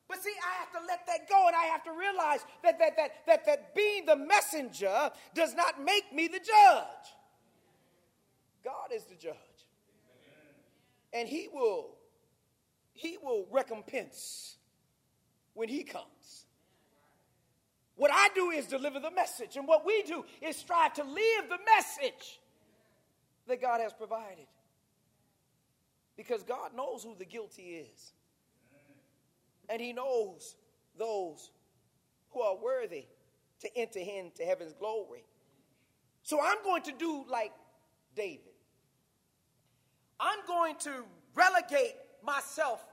[0.07, 2.97] But see, I have to let that go and I have to realize that, that,
[2.97, 7.13] that, that, that being the messenger does not make me the judge.
[8.63, 9.35] God is the judge.
[11.13, 11.95] And he will,
[12.93, 14.55] he will recompense
[15.53, 16.45] when he comes.
[17.95, 21.49] What I do is deliver the message, and what we do is strive to live
[21.49, 22.39] the message
[23.47, 24.47] that God has provided.
[26.15, 28.13] Because God knows who the guilty is.
[29.69, 30.55] And He knows
[30.97, 31.51] those
[32.31, 33.05] who are worthy
[33.61, 35.23] to enter into heaven's glory.
[36.23, 37.53] So I'm going to do like
[38.15, 38.41] David.
[40.19, 41.03] I'm going to
[41.35, 42.83] relegate myself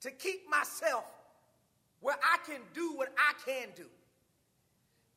[0.00, 1.04] to keep myself
[2.00, 3.86] where I can do what I can do.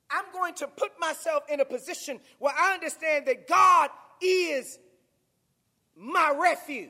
[0.09, 3.89] I'm going to put myself in a position where I understand that God
[4.21, 4.79] is
[5.95, 6.89] my refuge.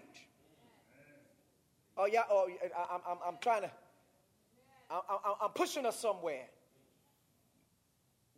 [1.98, 2.48] Oh, yeah, oh,
[2.92, 3.72] I'm, I'm, I'm trying to,
[4.90, 6.48] I'm, I'm pushing us somewhere.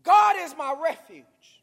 [0.04, 1.63] God is my refuge.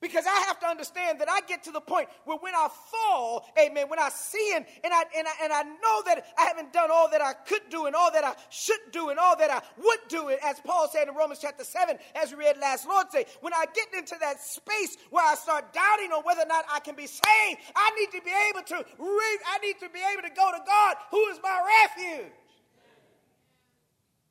[0.00, 3.44] Because I have to understand that I get to the point where when I fall,
[3.60, 6.88] amen, when I sin and I, and I, and I know that I haven't done
[6.90, 9.60] all that I could do and all that I should do and all that I
[9.76, 13.26] would do, as Paul said in Romans chapter 7, as we read last Lord's Day,
[13.42, 16.80] when I get into that space where I start doubting on whether or not I
[16.80, 20.22] can be saved, I need to be able to read, I need to be able
[20.22, 22.32] to go to God, who is my refuge.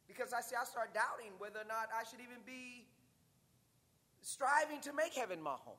[0.07, 2.88] Because I see, I start doubting whether or not I should even be
[4.30, 5.73] striving to make heaven my home.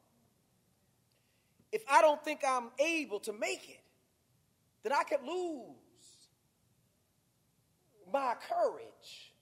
[1.73, 3.85] if I don't think I'm able to make it,
[4.83, 5.77] then I could lose
[8.13, 9.33] my courage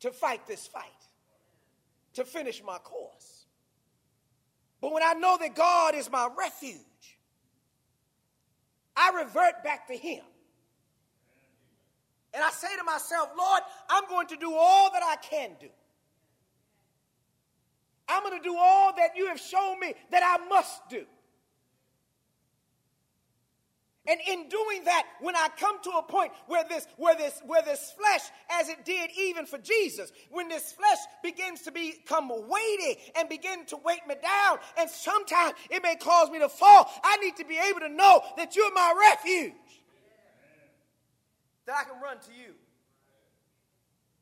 [0.00, 0.84] to fight this fight,
[2.14, 3.46] to finish my course.
[4.80, 6.78] But when I know that God is my refuge,
[8.96, 10.22] I revert back to Him.
[12.34, 15.68] And I say to myself, Lord, I'm going to do all that I can do.
[18.08, 21.04] I'm going to do all that you have shown me that I must do.
[24.04, 27.62] And in doing that, when I come to a point where this, where this, where
[27.62, 32.98] this flesh, as it did even for Jesus, when this flesh begins to become weighty
[33.16, 37.16] and begin to weight me down, and sometimes it may cause me to fall, I
[37.18, 39.52] need to be able to know that you're my refuge.
[41.66, 42.54] That I can run to you.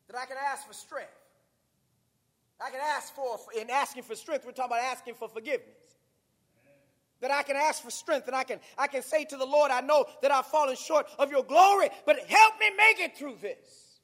[0.09, 1.20] That I can ask for strength.
[2.61, 5.91] I can ask for, in asking for strength, we're talking about asking for forgiveness
[7.21, 9.71] that I can ask for strength and I can, I can say to the Lord,
[9.71, 13.37] I know that I've fallen short of your glory, but help me make it through
[13.41, 14.01] this.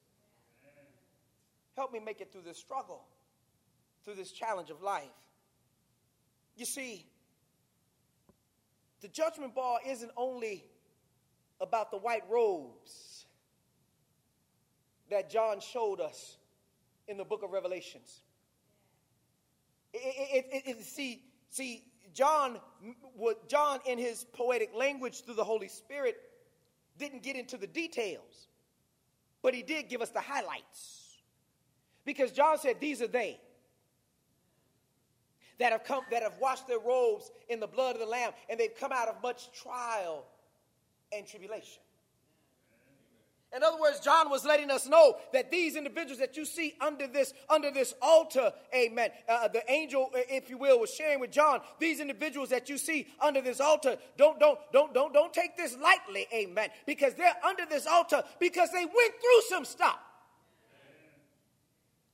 [1.75, 3.03] Help me make it through this struggle,
[4.03, 5.03] through this challenge of life.
[6.55, 7.05] You see,
[9.01, 10.63] the judgment bar isn't only
[11.59, 13.25] about the white robes
[15.09, 16.37] that John showed us
[17.07, 18.21] in the book of Revelations.
[19.93, 21.83] It, it, it, see, see,
[22.13, 22.59] John,
[23.47, 26.17] John, in his poetic language through the Holy Spirit,
[26.97, 28.47] didn't get into the details,
[29.41, 31.17] but he did give us the highlights.
[32.05, 33.39] Because John said, These are they
[35.59, 38.59] that have come, that have washed their robes in the blood of the Lamb, and
[38.59, 40.25] they've come out of much trial
[41.11, 41.81] and tribulation.
[43.55, 47.07] In other words, John was letting us know that these individuals that you see under
[47.07, 49.11] this under this altar, amen.
[49.27, 51.61] Uh, the angel, uh, if you will, was sharing with John.
[51.79, 55.77] These individuals that you see under this altar, don't don't don't don't don't take this
[55.77, 56.69] lightly, amen.
[56.85, 59.99] Because they're under this altar because they went through some stuff.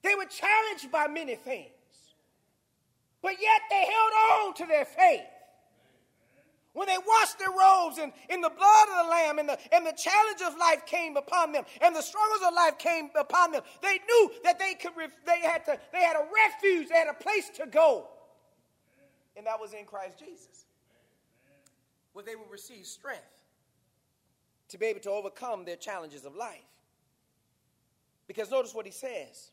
[0.04, 1.72] They were challenged by many things,
[3.24, 5.33] but yet they held on to their faith.
[6.74, 9.86] When they washed their robes and in the blood of the Lamb and the, and
[9.86, 13.62] the challenge of life came upon them and the struggles of life came upon them,
[13.84, 14.92] they knew that they could
[15.26, 18.08] they had to they had a refuge, they had a place to go.
[19.38, 20.66] And that was in Christ Jesus.
[22.14, 23.22] Where they would receive strength
[24.70, 26.58] to be able to overcome their challenges of life.
[28.28, 29.52] Because notice what he says.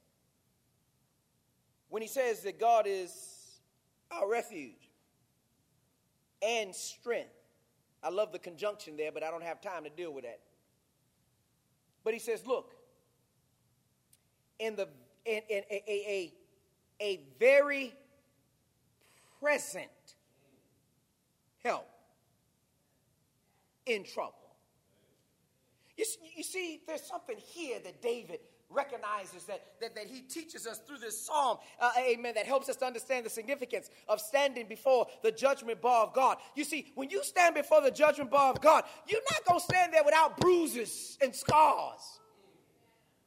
[1.91, 3.59] When he says that God is
[4.11, 4.90] our refuge
[6.43, 7.31] and strength.
[8.03, 10.41] I love the conjunction there, but I don't have time to deal with that.
[12.03, 12.73] But he says, look,
[14.59, 14.89] in the
[15.27, 16.33] in, in a, a,
[17.01, 17.93] a very
[19.41, 19.89] present
[21.63, 21.89] help
[23.87, 24.35] in trouble.
[25.97, 26.05] You,
[26.37, 28.41] you see, there's something here that David
[28.71, 32.77] recognizes that, that, that he teaches us through this psalm, uh, amen, that helps us
[32.77, 36.39] to understand the significance of standing before the judgment bar of God.
[36.55, 39.65] You see, when you stand before the judgment bar of God, you're not going to
[39.65, 42.21] stand there without bruises and scars.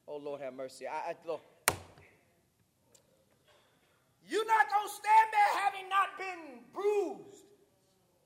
[0.07, 0.87] Oh, Lord, have mercy.
[0.87, 1.41] I, I Lord.
[4.29, 7.45] You're not going to stand there having not been bruised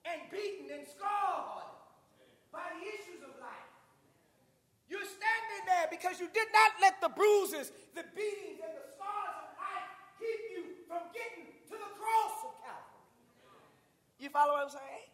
[0.05, 1.65] and beaten and scarred
[2.51, 3.16] by the issues.
[4.88, 9.35] You're standing there because you did not let the bruises, the beatings, and the scars
[9.43, 13.03] of life keep you from getting to the cross of Calvary.
[14.23, 15.11] You follow what I'm saying?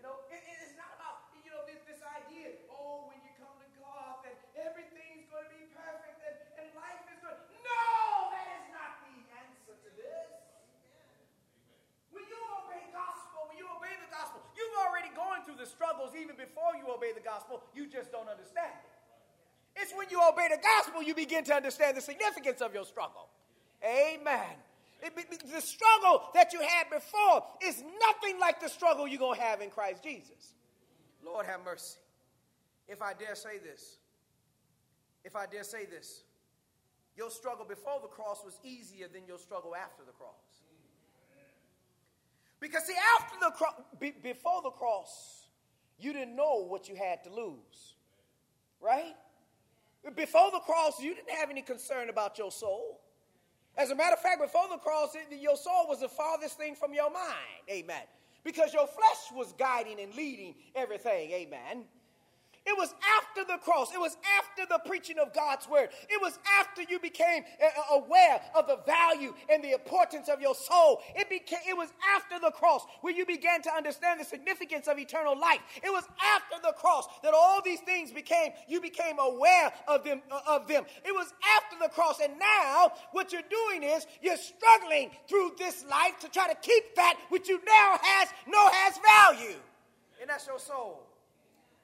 [0.00, 3.52] You know, it, it's not about, you know, this, this idea, oh, when you come
[3.54, 7.36] to God, that everything's going to be perfect and, and life is good.
[7.36, 9.14] No, that is not the
[9.44, 10.28] answer to this.
[12.10, 16.10] When you obey gospel, when you obey the gospel, you've already gone through the struggles
[16.18, 17.62] even before you obey the gospel.
[17.72, 19.80] You just don't understand it.
[19.80, 23.28] It's when you obey the gospel you begin to understand the significance of your struggle.
[23.82, 24.58] Amen.
[25.02, 29.44] It, the struggle that you had before is nothing like the struggle you're going to
[29.44, 30.54] have in Christ Jesus.
[31.24, 31.98] Lord have mercy.
[32.88, 33.96] If I dare say this,
[35.24, 36.22] if I dare say this,
[37.16, 40.62] your struggle before the cross was easier than your struggle after the cross.
[42.62, 45.41] Because, see, after the cross, be, before the cross,
[46.02, 47.94] you didn't know what you had to lose,
[48.80, 49.14] right?
[50.16, 53.00] Before the cross, you didn't have any concern about your soul.
[53.76, 56.92] As a matter of fact, before the cross, your soul was the farthest thing from
[56.92, 57.62] your mind.
[57.70, 58.02] Amen.
[58.44, 61.30] Because your flesh was guiding and leading everything.
[61.30, 61.84] Amen.
[62.64, 63.92] It was after the cross.
[63.92, 65.88] It was after the preaching of God's word.
[66.08, 70.40] It was after you became uh, uh, aware of the value and the importance of
[70.40, 71.00] your soul.
[71.16, 74.98] It became it was after the cross where you began to understand the significance of
[74.98, 75.58] eternal life.
[75.82, 80.22] It was after the cross that all these things became you became aware of them
[80.30, 80.84] uh, of them.
[81.04, 85.84] It was after the cross and now what you're doing is you're struggling through this
[85.90, 89.58] life to try to keep that which you now has know has value.
[90.20, 91.11] And that's your soul.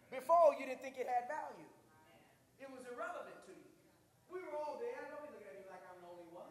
[0.09, 1.69] Before, you didn't think it had value.
[2.59, 3.71] It was irrelevant to you.
[4.33, 4.99] We were all there.
[5.09, 6.49] Be looking at me like I'm the only one.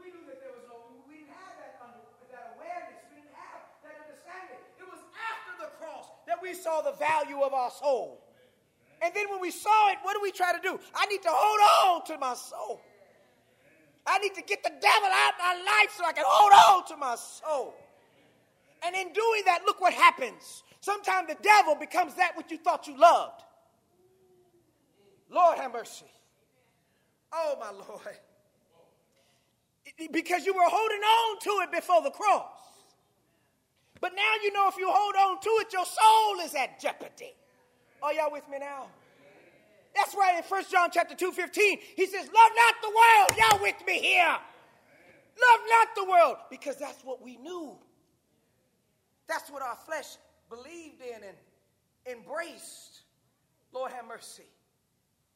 [0.00, 2.00] We knew that there was no, we didn't have that, under,
[2.32, 2.98] that awareness.
[3.12, 4.60] We didn't have that understanding.
[4.80, 8.24] It was after the cross that we saw the value of our soul.
[9.04, 10.80] And then when we saw it, what do we try to do?
[10.96, 11.60] I need to hold
[12.00, 12.80] on to my soul.
[14.08, 16.88] I need to get the devil out of my life so I can hold on
[16.88, 17.74] to my soul.
[18.82, 20.64] And in doing that, look what happens.
[20.88, 23.42] Sometimes the devil becomes that which you thought you loved.
[25.28, 26.06] Lord have mercy.
[27.30, 28.16] Oh, my Lord.
[30.10, 32.46] Because you were holding on to it before the cross.
[34.00, 37.34] But now you know if you hold on to it, your soul is at jeopardy.
[38.02, 38.86] Are y'all with me now?
[39.94, 41.78] That's right in 1 John chapter 2, 15.
[41.96, 43.28] He says, Love not the world.
[43.36, 44.38] Y'all with me here.
[45.50, 46.36] Love not the world.
[46.48, 47.76] Because that's what we knew.
[49.28, 50.16] That's what our flesh
[50.48, 53.02] believed in and embraced.
[53.72, 54.44] Lord have mercy.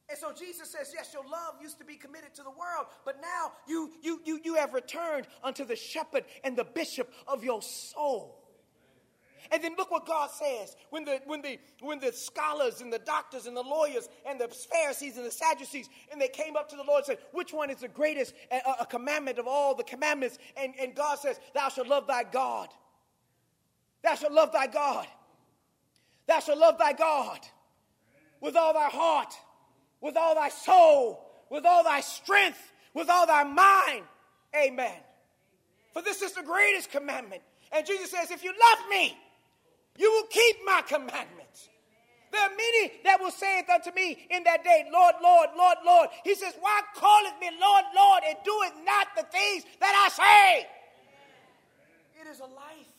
[0.09, 3.21] And so Jesus says, yes, your love used to be committed to the world, but
[3.21, 7.61] now you, you, you, you have returned unto the shepherd and the bishop of your
[7.61, 8.39] soul.
[9.51, 12.99] And then look what God says when the, when, the, when the scholars and the
[12.99, 16.75] doctors and the lawyers and the Pharisees and the Sadducees, and they came up to
[16.75, 19.83] the Lord and said, Which one is the greatest a, a commandment of all the
[19.83, 20.37] commandments?
[20.57, 22.69] And, and God says, Thou shalt love thy God
[24.03, 25.07] Thou shalt love thy God.
[26.27, 27.39] Thou shalt love thy God
[28.41, 29.33] with all thy heart,
[30.01, 32.59] with all thy soul, with all thy strength,
[32.93, 34.03] with all thy mind.
[34.55, 34.95] Amen.
[35.93, 37.41] For this is the greatest commandment.
[37.71, 39.17] And Jesus says, If you love me,
[39.97, 41.69] you will keep my commandments.
[42.31, 46.09] There are many that will say unto me in that day, Lord, Lord, Lord, Lord.
[46.23, 50.67] He says, Why calleth me Lord, Lord, and doeth not the things that I say?
[52.21, 52.92] It is a life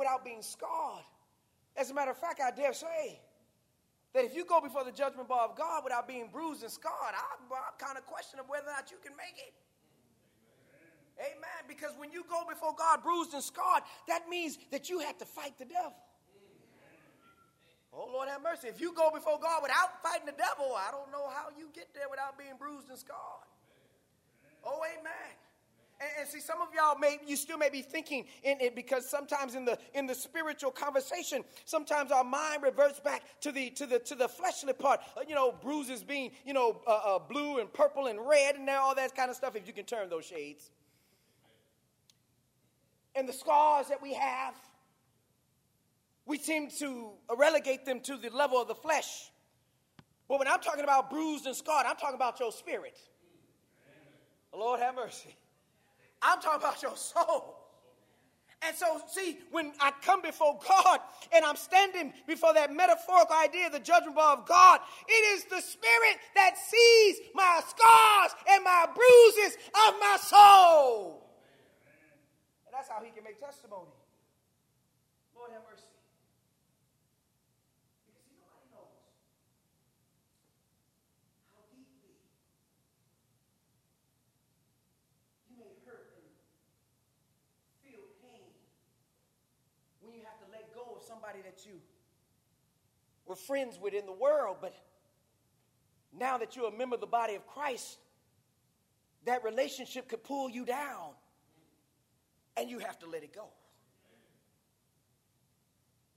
[0.00, 1.04] without being scarred.
[1.76, 3.20] As a matter of fact, I dare say
[4.14, 7.14] that if you go before the judgment bar of God without being bruised and scarred,
[7.14, 9.52] I'm, I'm kind of questioning whether or not you can make it.
[11.20, 11.36] Amen.
[11.36, 11.60] Amen.
[11.68, 15.26] Because when you go before God bruised and scarred, that means that you have to
[15.26, 15.94] fight the devil.
[17.92, 18.68] Oh, Lord have mercy.
[18.68, 21.92] If you go before God without fighting the devil, I don't know how you get
[21.92, 23.46] there without being bruised and scarred.
[24.64, 25.34] Oh, amen.
[26.00, 29.08] And, and, see, some of y'all may you still may be thinking in it because
[29.08, 33.84] sometimes in the in the spiritual conversation, sometimes our mind reverts back to the to
[33.84, 35.00] the to the fleshly part.
[35.16, 38.68] Uh, you know, bruises being you know uh, uh, blue and purple and red and
[38.70, 39.54] all that kind of stuff.
[39.54, 40.70] If you can turn those shades,
[43.14, 44.54] and the scars that we have,
[46.24, 49.30] we seem to relegate them to the level of the flesh.
[50.28, 52.96] But when I'm talking about bruised and scarred, I'm talking about your spirit.
[54.56, 55.34] Lord have mercy.
[56.22, 57.56] I'm talking about your soul.
[58.62, 61.00] And so, see, when I come before God
[61.32, 65.44] and I'm standing before that metaphorical idea of the judgment bar of God, it is
[65.44, 69.56] the Spirit that sees my scars and my bruises
[69.88, 71.26] of my soul.
[72.66, 73.88] And that's how He can make testimony.
[75.34, 75.84] Lord have mercy.
[91.10, 91.80] Somebody that you
[93.26, 94.72] were friends with in the world, but
[96.16, 97.98] now that you're a member of the body of Christ,
[99.24, 101.10] that relationship could pull you down
[102.56, 103.48] and you have to let it go.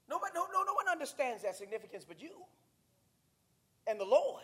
[0.08, 2.44] Nobody, no, no, no one understands that significance but you
[3.88, 4.44] and the Lord.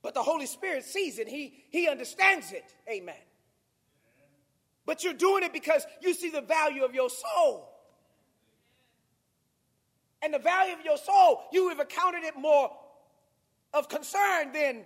[0.00, 2.64] But the Holy Spirit sees it, He, he understands it.
[2.90, 3.14] Amen.
[4.86, 7.73] But you're doing it because you see the value of your soul
[10.24, 12.70] and the value of your soul, you have accounted it more
[13.74, 14.84] of concern than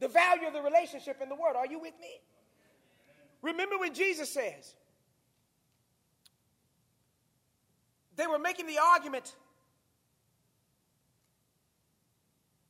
[0.00, 1.54] the value of the relationship in the world.
[1.56, 2.20] Are you with me?
[3.42, 4.74] Remember when Jesus says,
[8.16, 9.34] they were making the argument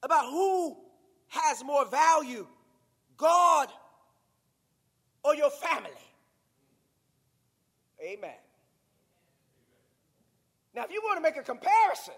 [0.03, 0.77] about who
[1.29, 2.47] has more value,
[3.17, 3.69] God
[5.23, 5.91] or your family.
[8.03, 8.35] Amen.
[10.75, 12.15] Now, if you want to make a comparison,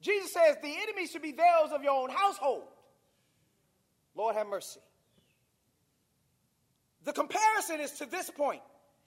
[0.00, 2.64] Jesus says the enemy should be those of your own household.
[4.14, 4.80] Lord have mercy.
[7.04, 8.62] The comparison is to this point.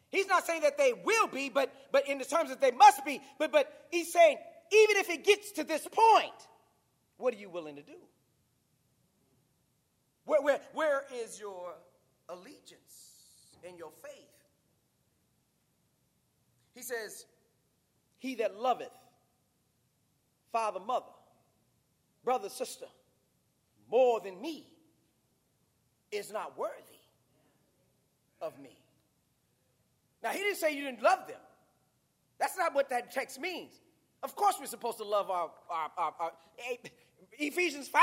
[0.09, 3.03] He's not saying that they will be, but, but in the terms that they must
[3.05, 4.37] be, but, but he's saying,
[4.71, 6.33] even if it gets to this point,
[7.17, 7.97] what are you willing to do?
[10.25, 11.73] Where, where, where is your
[12.29, 14.11] allegiance and your faith?
[16.73, 17.25] He says,
[18.25, 18.89] He that loveth
[20.51, 21.05] father, mother,
[22.23, 22.87] brother, sister,
[23.87, 24.65] more than me
[26.11, 26.73] is not worthy
[28.41, 28.79] of me.
[30.23, 31.37] Now, he didn't say you didn't love them.
[32.39, 33.73] That's not what that text means.
[34.23, 36.31] Of course, we're supposed to love our, our, our, our
[36.67, 36.77] eh,
[37.37, 38.01] Ephesians 5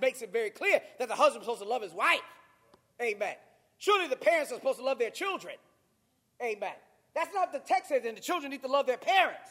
[0.00, 2.20] makes it very clear that the husband is supposed to love his wife.
[3.02, 3.34] Amen.
[3.78, 5.56] Surely the parents are supposed to love their children.
[6.40, 6.74] Amen.
[7.16, 9.48] That's not the text says, and the children need to love their parents.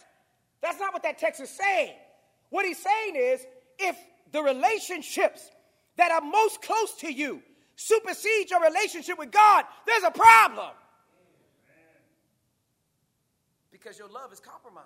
[0.62, 1.96] That's not what that text is saying.
[2.52, 3.46] What he's saying is
[3.80, 3.98] if
[4.32, 5.50] the relationships
[5.98, 7.42] that are most close to you
[7.76, 10.70] supersede your relationship with God, there's a problem.
[13.72, 14.86] Because your love is compromised.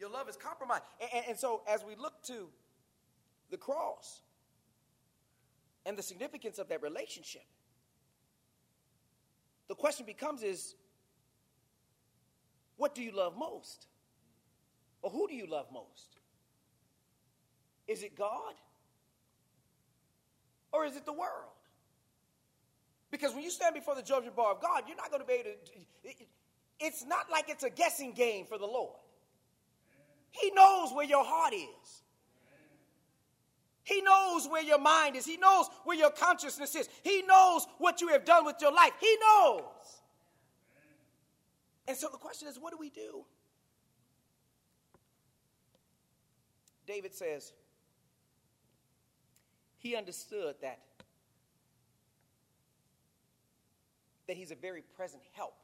[0.00, 0.84] Your love is compromised.
[1.02, 2.48] And, and, and, so, as we look to
[3.50, 4.22] the cross
[5.84, 7.44] and the significance of that relationship,
[9.68, 10.74] the question becomes is
[12.76, 13.86] what do you love most?
[15.02, 16.16] Or who do you love most?
[17.86, 18.54] Is it God?
[20.72, 21.52] Or is it the world?
[23.10, 25.34] Because when you stand before the judgment bar of God, you're not going to be
[25.34, 26.24] able to.
[26.80, 28.96] It's not like it's a guessing game for the Lord.
[30.30, 32.02] He knows where your heart is.
[34.08, 35.26] Knows where your mind is.
[35.26, 36.88] He knows where your consciousness is.
[37.02, 38.92] He knows what you have done with your life.
[39.00, 39.62] He knows.
[41.86, 43.24] And so the question is what do we do?
[46.86, 47.52] David says,
[49.76, 50.78] he understood that
[54.26, 55.54] that he's a very present help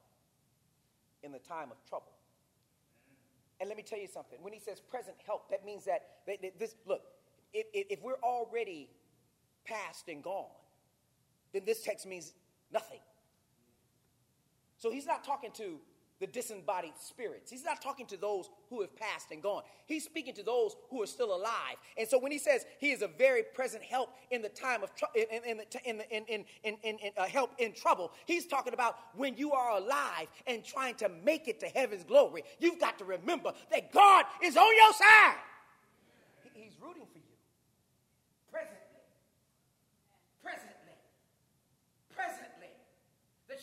[1.22, 2.12] in the time of trouble.
[3.60, 4.38] And let me tell you something.
[4.42, 7.02] When he says present help, that means that, that, that this look,
[7.54, 8.90] if, if we're already
[9.64, 10.50] past and gone,
[11.52, 12.34] then this text means
[12.72, 13.00] nothing.
[14.76, 15.78] So he's not talking to
[16.20, 17.50] the disembodied spirits.
[17.50, 19.62] He's not talking to those who have passed and gone.
[19.86, 21.76] He's speaking to those who are still alive.
[21.98, 24.94] And so when he says he is a very present help in the time of
[24.94, 28.74] trouble, in, in, in, in, in, in, in, in uh, help in trouble, he's talking
[28.74, 32.44] about when you are alive and trying to make it to heaven's glory.
[32.60, 35.36] You've got to remember that God is on your side.
[36.54, 37.06] He's rooting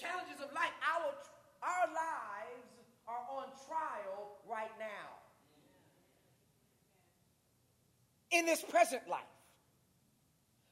[0.02, 1.14] challenges of life, our,
[1.62, 2.74] our lives
[3.06, 5.22] are on trial right now.
[8.32, 9.22] In this present life.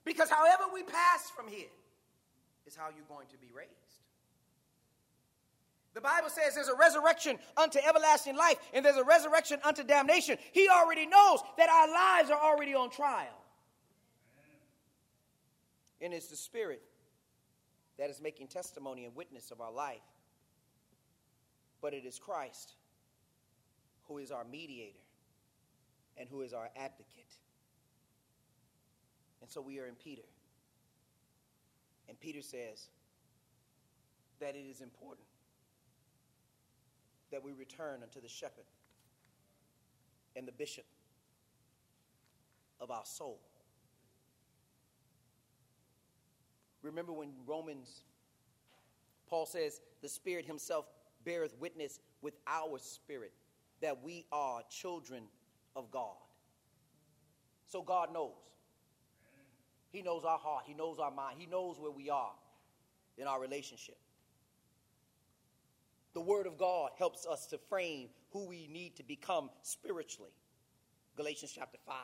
[0.05, 1.69] Because however we pass from here
[2.65, 3.69] is how you're going to be raised.
[5.93, 10.38] The Bible says there's a resurrection unto everlasting life and there's a resurrection unto damnation.
[10.53, 13.27] He already knows that our lives are already on trial.
[16.01, 16.82] And it's the Spirit
[17.99, 20.01] that is making testimony and witness of our life
[21.81, 22.73] but it is Christ
[24.07, 24.97] who is our mediator
[26.17, 27.37] and who is our advocate.
[29.41, 30.23] And so we are in Peter.
[32.09, 32.87] And Peter says
[34.39, 35.27] that it is important
[37.31, 38.65] that we return unto the shepherd
[40.35, 40.85] and the bishop
[42.81, 43.39] of our soul.
[46.82, 48.03] Remember when Romans,
[49.30, 50.86] Paul says, the Spirit Himself
[51.23, 53.34] beareth witness with our spirit
[53.82, 55.23] that we are children
[55.75, 56.15] of God.
[57.67, 58.34] So God knows.
[59.91, 62.34] He knows our heart, He knows our mind, He knows where we are
[63.17, 63.97] in our relationship.
[66.13, 70.32] The Word of God helps us to frame who we need to become spiritually.
[71.15, 71.95] Galatians chapter 5.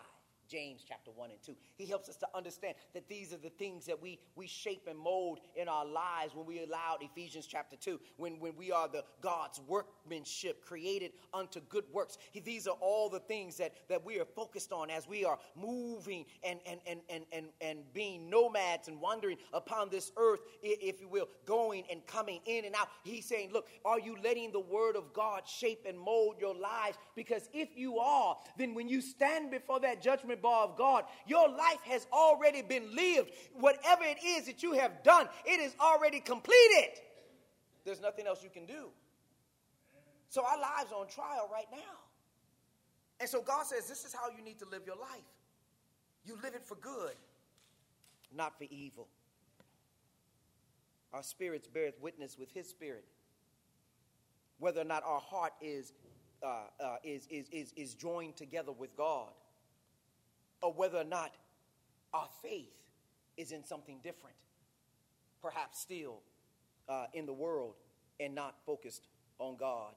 [0.48, 1.56] James chapter 1 and 2.
[1.76, 4.98] He helps us to understand that these are the things that we, we shape and
[4.98, 9.04] mold in our lives when we allow Ephesians chapter 2, when, when we are the
[9.22, 12.18] God's workmanship created unto good works.
[12.32, 15.40] He, these are all the things that, that we are focused on as we are
[15.56, 21.02] moving and, and, and, and, and, and being nomads and wandering upon this earth, if
[21.02, 22.90] you will, going and coming in and out.
[23.04, 26.98] He's saying, Look, are you letting the word of God shape and mold your lives?
[27.16, 31.06] Because if you are, then when you stand before that judgment, bar of God.
[31.28, 33.32] Your life has already been lived.
[33.54, 37.00] Whatever it is that you have done, it is already completed.
[37.86, 38.90] There's nothing else you can do.
[40.30, 42.06] So our lives are on trial right now.
[43.20, 45.24] And so God says, This is how you need to live your life.
[46.26, 47.14] You live it for good,
[48.36, 49.08] not for evil.
[51.14, 53.06] Our spirits beareth witness with his spirit.
[54.60, 55.94] Whether or not our heart is,
[56.44, 59.30] uh, uh, is, is, is, is joined together with God,
[60.66, 61.32] or whether or not
[62.12, 62.74] our faith
[63.38, 64.36] is in something different,
[65.42, 66.22] perhaps still
[66.90, 67.76] uh, in the world
[68.20, 69.08] and not focused
[69.38, 69.94] on God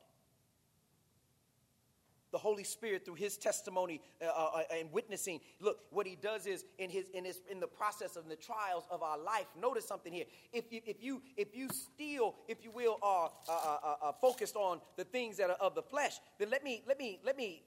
[2.31, 5.41] the Holy Spirit through His testimony uh, uh, uh, and witnessing.
[5.61, 8.85] Look, what He does is in His in His in the process of the trials
[8.91, 9.47] of our life.
[9.59, 10.27] Notice something here.
[10.53, 14.57] If you if you if you still, if you will, are uh, uh, uh, focused
[14.57, 17.63] on the things that are of the flesh, then let me let me let me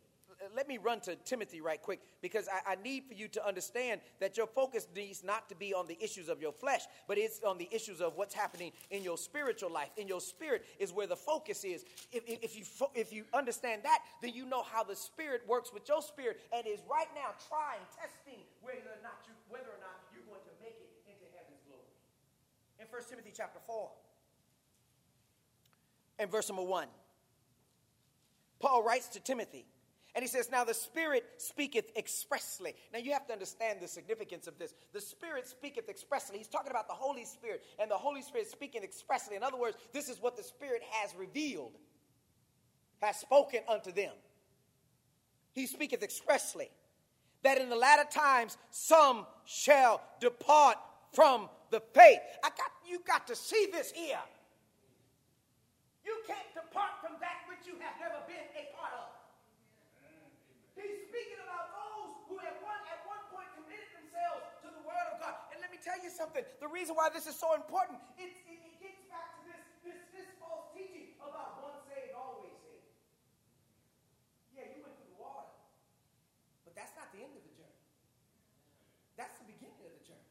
[0.56, 4.02] let me run to Timothy right quick because I, I, need for you to understand
[4.20, 7.42] that your focus needs not to be on the issues of your flesh, but it's
[7.44, 9.89] on the issues of what's happening in your spiritual life.
[9.98, 11.86] In your spirit is where the focus is.
[12.12, 12.66] If, if, if you,
[12.96, 16.66] if you understand that, then you know how the spirit works with your spirit and
[16.66, 20.54] is right now trying, testing whether or not, you, whether or not you're going to
[20.62, 21.92] make it into heaven's glory.
[22.80, 23.89] In 1 Timothy chapter 4
[26.20, 26.88] and verse number 1,
[28.60, 29.66] Paul writes to Timothy,
[30.14, 32.76] and he says, Now the Spirit speaketh expressly.
[32.91, 34.74] Now you have to understand the significance of this.
[34.93, 36.38] The Spirit speaketh expressly.
[36.38, 39.36] He's talking about the Holy Spirit, and the Holy Spirit speaking expressly.
[39.36, 41.78] In other words, this is what the Spirit has revealed,
[43.01, 44.14] has spoken unto them.
[45.53, 46.70] He speaketh expressly
[47.43, 50.78] that in the latter times some shall depart
[51.14, 52.20] from the faith.
[52.43, 54.20] I got you got to see this here.
[56.03, 58.80] You can't depart from that which you have never been a part
[61.30, 61.41] of.
[65.22, 65.38] God.
[65.53, 66.41] And let me tell you something.
[66.59, 69.99] The reason why this is so important, it, it, it gets back to this, this,
[70.13, 72.89] this false teaching about once saved, always saved.
[74.57, 75.53] Yeah, you went through the water,
[76.65, 77.82] but that's not the end of the journey.
[79.15, 80.30] That's the beginning of the journey.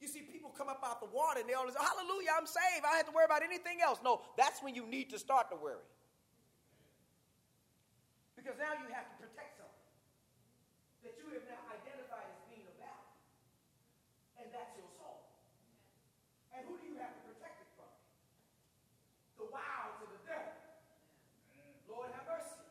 [0.00, 2.84] You see, people come up out the water and they always, say, hallelujah, I'm saved.
[2.84, 4.00] I don't have to worry about anything else.
[4.04, 5.84] No, that's when you need to start to worry.
[8.36, 9.13] Because now you have to
[11.34, 13.10] have now identified as being battle.
[14.38, 15.26] And that's your soul.
[16.54, 17.90] And who do you have to protect it from?
[19.42, 20.54] The wiles of the devil.
[21.90, 22.62] Lord have mercy.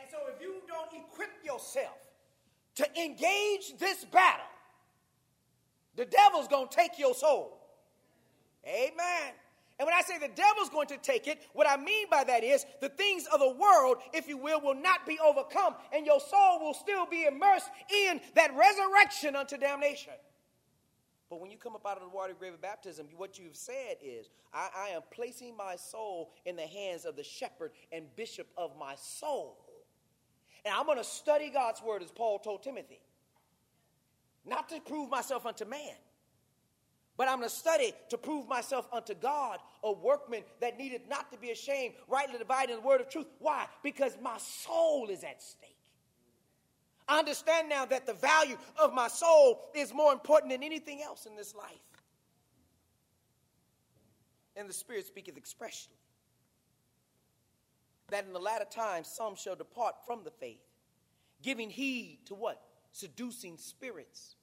[0.00, 1.96] And so if you don't equip yourself
[2.76, 4.50] to engage this battle,
[5.96, 7.60] the devil's going to take your soul.
[8.66, 9.32] Amen.
[9.78, 12.44] And when I say the devil's going to take it, what I mean by that
[12.44, 16.20] is the things of the world, if you will, will not be overcome, and your
[16.20, 20.12] soul will still be immersed in that resurrection unto damnation.
[21.28, 23.96] But when you come up out of the water grave of baptism, what you've said
[24.00, 28.46] is, I, I am placing my soul in the hands of the shepherd and bishop
[28.56, 29.58] of my soul.
[30.64, 33.00] And I'm going to study God's word, as Paul told Timothy.
[34.46, 35.96] Not to prove myself unto man,
[37.16, 41.30] but I'm going to study to prove myself unto God, a workman that needed not
[41.32, 43.26] to be ashamed, rightly dividing the word of truth.
[43.38, 43.66] Why?
[43.82, 45.70] Because my soul is at stake.
[47.06, 51.26] I understand now that the value of my soul is more important than anything else
[51.26, 51.68] in this life.
[54.56, 55.96] And the Spirit speaketh expressly
[58.10, 60.62] that in the latter times some shall depart from the faith,
[61.42, 62.62] giving heed to what?
[62.92, 64.36] Seducing spirits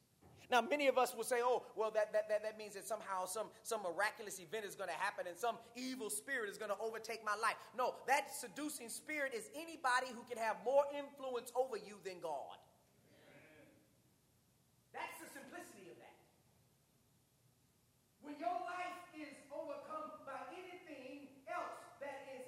[0.52, 3.24] now, many of us will say, oh, well, that, that, that, that means that somehow
[3.24, 6.76] some, some miraculous event is going to happen and some evil spirit is going to
[6.84, 7.56] overtake my life.
[7.72, 12.60] No, that seducing spirit is anybody who can have more influence over you than God.
[14.92, 16.20] That's the simplicity of that.
[18.20, 22.44] When your life is overcome by anything else that is,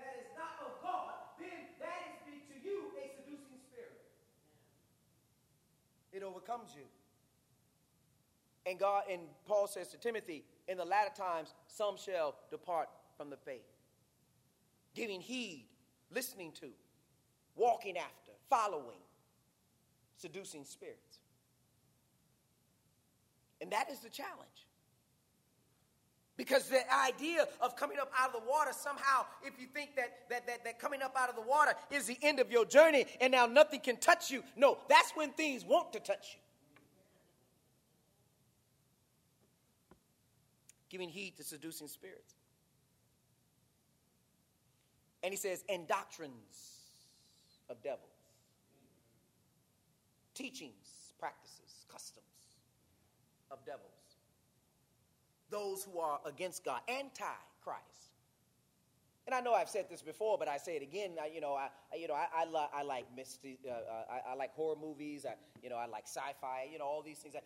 [0.00, 4.00] that is not of God, then that is to you a seducing spirit.
[6.08, 6.88] It overcomes you.
[8.68, 13.30] And God and Paul says to Timothy, in the latter times some shall depart from
[13.30, 13.64] the faith.
[14.94, 15.64] Giving heed,
[16.14, 16.68] listening to,
[17.56, 19.00] walking after, following,
[20.18, 21.20] seducing spirits.
[23.62, 24.66] And that is the challenge.
[26.36, 30.28] Because the idea of coming up out of the water, somehow, if you think that,
[30.28, 33.06] that, that, that coming up out of the water is the end of your journey
[33.20, 36.40] and now nothing can touch you, no, that's when things want to touch you.
[40.90, 42.34] Giving heed to seducing spirits.
[45.22, 46.80] And he says, and doctrines
[47.68, 48.08] of devils.
[50.38, 52.24] teachings, practices, customs
[53.50, 53.82] of devils.
[55.50, 57.24] Those who are against God, anti.
[59.28, 61.20] And I know I've said this before, but I say it again.
[61.20, 64.34] I, you know, I, you know, I, I, I like misty, uh, uh, I, I,
[64.34, 65.26] like horror movies.
[65.28, 66.66] I, you know, I like sci-fi.
[66.72, 67.36] You know, all these things.
[67.36, 67.44] I,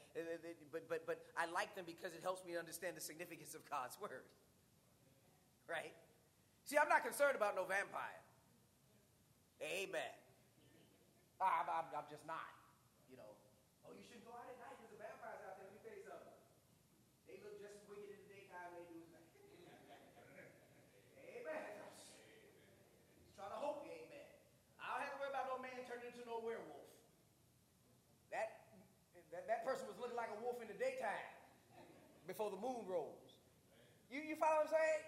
[0.71, 3.99] but, but, but I like them because it helps me understand the significance of God's
[4.01, 4.23] word.
[5.67, 5.91] Right?
[6.63, 8.23] See, I'm not concerned about no vampire.
[9.59, 10.15] Amen.
[11.43, 12.47] I'm, I'm, I'm just not.
[13.11, 13.31] You know,
[13.87, 15.67] oh, you shouldn't go out at night because the vampires out there.
[15.67, 16.39] Let me tell you something.
[17.27, 19.27] They look just as wicked in the daytime they do at night.
[21.43, 21.83] amen.
[23.27, 24.27] Just trying to hope you, amen.
[24.79, 26.91] I don't have to worry about no man turning into no werewolf.
[28.31, 28.71] That,
[29.35, 31.31] that, that person was looking like a wolf in the daytime
[32.27, 33.07] before the moon rose.
[34.11, 35.03] You, you follow what I'm saying?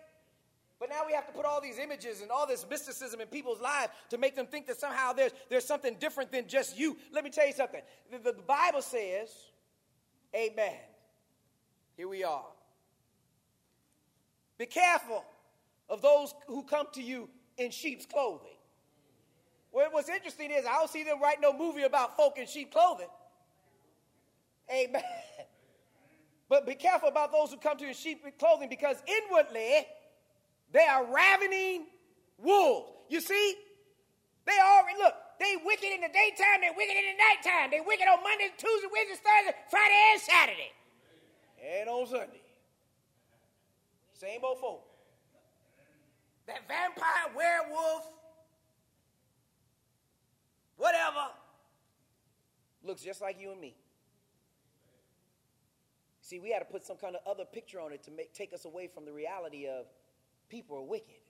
[0.81, 3.61] But now we have to put all these images and all this mysticism in people's
[3.61, 6.97] lives to make them think that somehow there's, there's something different than just you.
[7.13, 7.81] Let me tell you something.
[8.11, 9.31] The, the, Bible says,
[10.35, 10.75] Amen.
[11.97, 12.45] Here we are.
[14.59, 15.25] Be careful
[15.89, 18.49] of those who come to you in sheep's clothing.
[19.73, 22.73] Well, what's interesting is I don't see them write no movie about folk in sheep
[22.73, 23.09] clothing.
[24.73, 25.03] Amen.
[26.55, 29.89] But be careful about those who come to you sheep clothing because inwardly,
[30.73, 31.87] they are ravening
[32.39, 32.93] wolves.
[33.09, 33.57] You see?
[34.47, 37.73] They already, look, they wicked in the daytime, they wicked in the nighttime.
[37.73, 40.73] They wicked on Monday, Tuesday, Wednesday, Thursday, Friday, and Saturday.
[41.81, 42.43] And on Sunday.
[44.13, 44.85] Same old folk.
[46.47, 48.13] That vampire, werewolf,
[50.77, 51.35] whatever,
[52.85, 53.75] looks just like you and me.
[56.35, 58.53] See, we had to put some kind of other picture on it to make, take
[58.53, 59.87] us away from the reality of
[60.49, 61.23] people are wicked.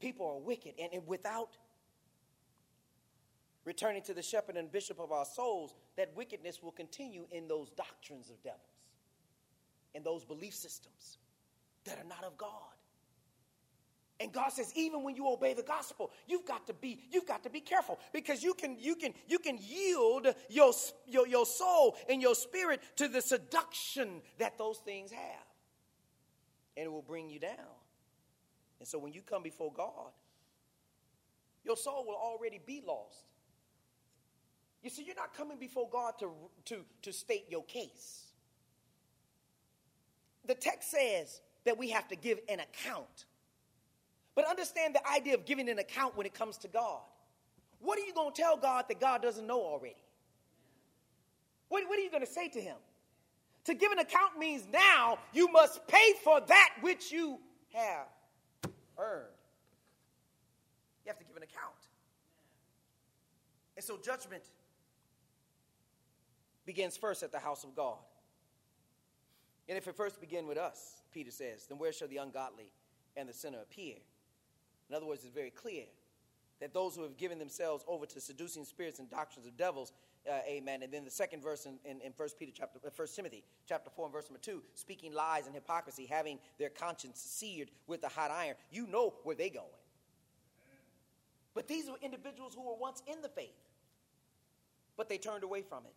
[0.00, 0.74] People are wicked.
[0.80, 1.56] And, and without
[3.64, 7.68] returning to the shepherd and bishop of our souls, that wickedness will continue in those
[7.70, 8.60] doctrines of devils,
[9.96, 11.18] in those belief systems
[11.84, 12.76] that are not of God.
[14.20, 17.42] And God says, even when you obey the gospel, you've got to be, you've got
[17.42, 20.72] to be careful because you can, you can, you can yield your,
[21.08, 25.46] your, your soul and your spirit to the seduction that those things have
[26.76, 27.50] and it will bring you down.
[28.78, 30.12] And so when you come before God,
[31.64, 33.24] your soul will already be lost.
[34.82, 36.32] You see, you're not coming before God to,
[36.66, 38.24] to, to state your case.
[40.46, 43.26] The text says that we have to give an account.
[44.34, 47.00] But understand the idea of giving an account when it comes to God.
[47.80, 49.96] What are you going to tell God that God doesn't know already?
[51.68, 52.76] What, what are you going to say to Him?
[53.64, 57.38] To give an account means now you must pay for that which you
[57.72, 58.06] have
[58.98, 59.26] earned.
[61.04, 61.74] You have to give an account.
[63.76, 64.42] And so judgment
[66.66, 67.98] begins first at the house of God.
[69.68, 72.70] And if it first begin with us, Peter says, then where shall the ungodly
[73.16, 73.96] and the sinner appear?
[74.92, 75.84] In other words, it's very clear
[76.60, 79.90] that those who have given themselves over to seducing spirits and doctrines of devils
[80.30, 80.82] uh, amen.
[80.82, 83.88] And then the second verse in, in, in 1 Peter chapter, uh, 1 Timothy chapter
[83.88, 88.08] 4 and verse number 2, speaking lies and hypocrisy, having their conscience seared with a
[88.08, 88.54] hot iron.
[88.70, 89.64] You know where they're going.
[91.54, 93.56] But these were individuals who were once in the faith,
[94.98, 95.94] but they turned away from it.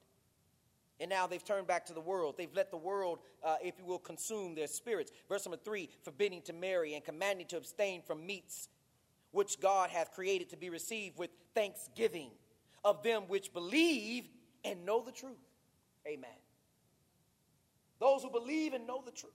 [0.99, 2.35] And now they've turned back to the world.
[2.37, 5.11] They've let the world, uh, if you will, consume their spirits.
[5.27, 8.69] Verse number three, forbidding to marry and commanding to abstain from meats
[9.35, 12.31] which God hath created to be received with thanksgiving
[12.85, 14.29] of them which believe
[14.63, 15.35] and know the truth.
[16.07, 16.29] Amen.
[17.99, 19.33] Those who believe and know the truth.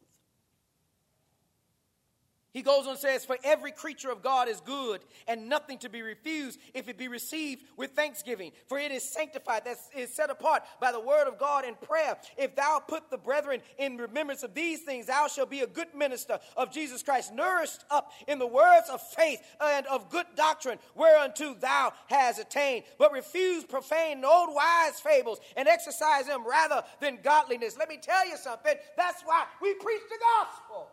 [2.52, 5.88] He goes on and says, For every creature of God is good, and nothing to
[5.88, 8.50] be refused if it be received with thanksgiving.
[8.66, 12.16] For it is sanctified, that is set apart by the word of God and prayer.
[12.36, 15.94] If thou put the brethren in remembrance of these things, thou shalt be a good
[15.94, 20.78] minister of Jesus Christ, nourished up in the words of faith and of good doctrine,
[20.96, 22.84] whereunto thou hast attained.
[22.98, 27.78] But refuse profane and old wise fables, and exercise them rather than godliness.
[27.78, 28.74] Let me tell you something.
[28.96, 30.88] That's why we preach the gospel.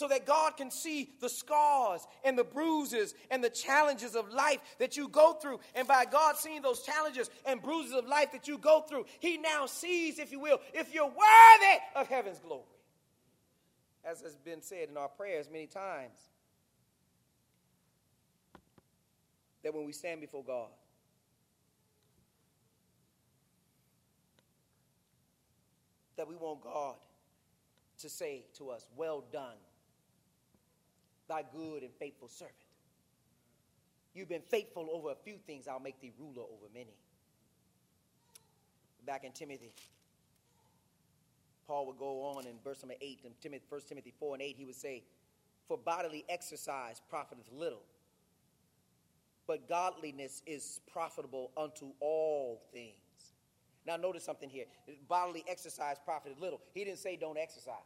[0.00, 4.58] So that God can see the scars and the bruises and the challenges of life
[4.78, 5.60] that you go through.
[5.74, 9.36] And by God seeing those challenges and bruises of life that you go through, He
[9.36, 12.62] now sees, if you will, if you're worthy of heaven's glory.
[14.02, 16.18] as has been said in our prayers many times,
[19.62, 20.70] that when we stand before God,
[26.16, 26.94] that we want God
[27.98, 29.58] to say to us, Well done,
[31.30, 32.56] thy good and faithful servant.
[34.12, 36.96] You've been faithful over a few things, I'll make thee ruler over many.
[39.06, 39.72] Back in Timothy,
[41.68, 44.56] Paul would go on in verse number 8, in Timothy, 1 Timothy 4 and 8,
[44.58, 45.04] he would say,
[45.68, 47.82] For bodily exercise profiteth little,
[49.46, 52.94] but godliness is profitable unto all things.
[53.86, 54.66] Now, notice something here.
[55.08, 56.60] Bodily exercise profited little.
[56.74, 57.76] He didn't say don't exercise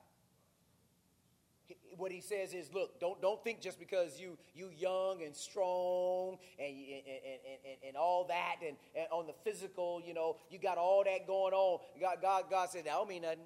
[1.97, 6.37] what he says is look don't don't think just because you you young and strong
[6.59, 10.59] and and, and, and, and all that and, and, on the physical you know you
[10.59, 11.81] got all that going on.
[12.01, 13.39] God god god said that don't mean nothing.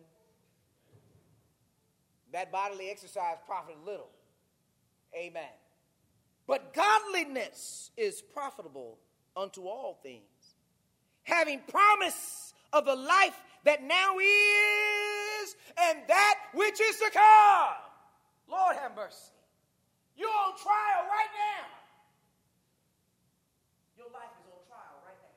[2.33, 4.11] That bodily exercise profited little.
[5.17, 5.43] Amen.
[6.47, 8.99] But godliness is profitable
[9.37, 10.23] unto all things
[11.29, 17.88] having promise of the life that now is and that which is to come
[18.49, 19.37] Lord have mercy.
[20.17, 21.69] You're on trial right now.
[24.01, 25.37] Your life is on trial right now.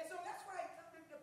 [0.00, 0.62] And so that's why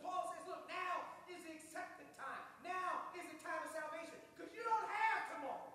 [0.03, 2.43] Paul says, look, now is the accepted time.
[2.59, 4.19] Now is the time of salvation.
[4.35, 5.71] Because you don't have tomorrow.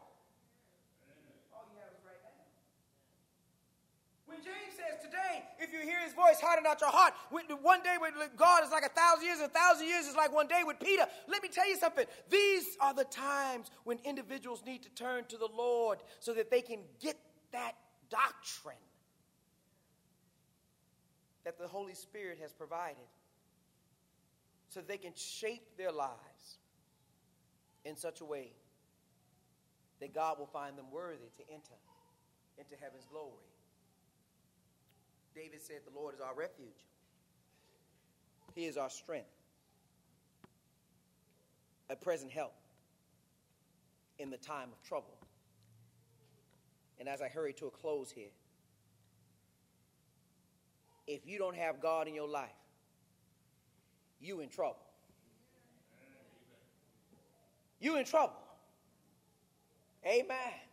[1.56, 2.44] All you have is right now.
[4.28, 7.14] When James says today, if you hear his voice, harden not your heart.
[7.30, 10.48] One day with God is like a thousand years, a thousand years is like one
[10.48, 11.04] day with Peter.
[11.26, 12.06] Let me tell you something.
[12.30, 16.62] These are the times when individuals need to turn to the Lord so that they
[16.62, 17.16] can get
[17.52, 17.72] that
[18.10, 18.76] doctrine
[21.44, 22.96] that the Holy Spirit has provided
[24.68, 26.58] so they can shape their lives
[27.84, 28.52] in such a way
[30.00, 31.74] that God will find them worthy to enter
[32.58, 33.32] into heaven's glory.
[35.38, 36.86] David said, The Lord is our refuge,
[38.56, 39.28] He is our strength,
[41.88, 42.54] a present help
[44.18, 45.16] in the time of trouble.
[46.98, 48.32] And as I hurry to a close here,
[51.06, 52.50] if you don't have God in your life,
[54.20, 54.82] you in trouble.
[57.78, 58.34] You in trouble.
[60.04, 60.67] Amen.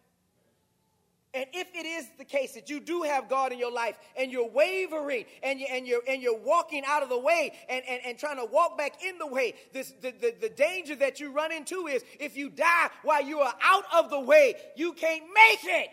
[1.36, 4.32] And if it is the case that you do have God in your life and
[4.32, 8.00] you're wavering and, you, and, you're, and you're walking out of the way and, and,
[8.06, 11.34] and trying to walk back in the way, this, the, the, the danger that you
[11.34, 15.26] run into is if you die while you are out of the way, you can't
[15.36, 15.90] make it.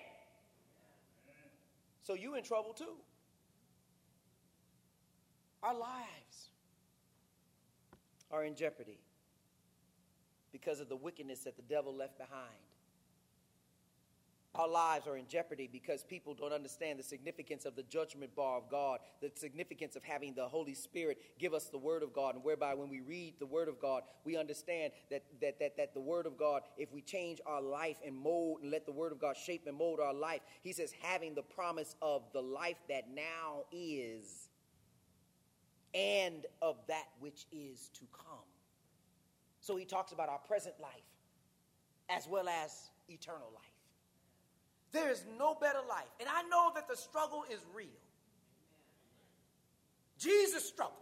[2.05, 2.94] So you in trouble too.
[5.64, 6.51] Our lives
[8.31, 9.01] are in jeopardy
[10.52, 12.71] because of the wickedness that the devil left behind
[14.54, 18.58] our lives are in jeopardy because people don't understand the significance of the judgment bar
[18.58, 22.34] of God, the significance of having the Holy Spirit give us the Word of God,
[22.34, 25.94] and whereby when we read the Word of God, we understand that, that, that, that
[25.94, 29.10] the Word of God, if we change our life and mold and let the Word
[29.12, 32.78] of God shape and mold our life, He says, having the promise of the life
[32.90, 34.48] that now is
[35.94, 38.44] and of that which is to come.
[39.60, 40.92] So He talks about our present life
[42.10, 43.71] as well as eternal life.
[44.93, 46.09] There is no better life.
[46.20, 47.89] And I know that the struggle is real.
[50.19, 50.97] Jesus struggled.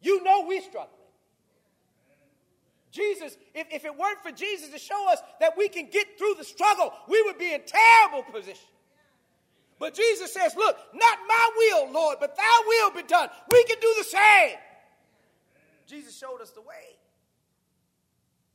[0.00, 0.94] You know we struggling.
[2.90, 6.34] Jesus, if, if it weren't for Jesus to show us that we can get through
[6.38, 8.66] the struggle, we would be in terrible position.
[9.78, 13.28] But Jesus says, Look, not my will, Lord, but thy will be done.
[13.50, 14.56] We can do the same.
[15.86, 16.96] Jesus showed us the way.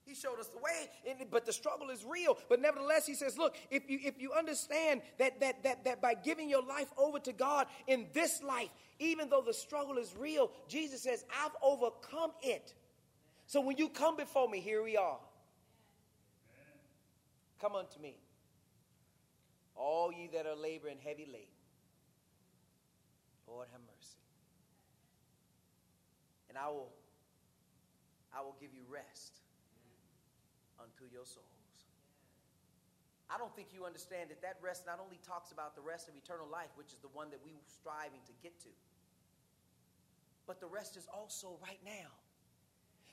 [0.06, 0.90] He showed us the way,
[1.32, 2.38] but the struggle is real.
[2.50, 6.14] But nevertheless, he says, look, if you if you understand that that that that by
[6.14, 8.70] giving your life over to God in this life,
[9.00, 12.74] even though the struggle is real, Jesus says, I've overcome it.
[13.48, 15.20] So when you come before me, here we are.
[17.62, 18.18] Come unto me,
[19.74, 21.48] all ye that are laboring heavy laden.
[23.48, 24.18] Lord have mercy.
[26.50, 26.92] And I will
[28.36, 29.43] I will give you rest
[31.12, 31.48] your souls.
[33.30, 36.16] I don't think you understand that that rest not only talks about the rest of
[36.16, 38.72] eternal life, which is the one that we're striving to get to,
[40.46, 42.14] but the rest is also right now.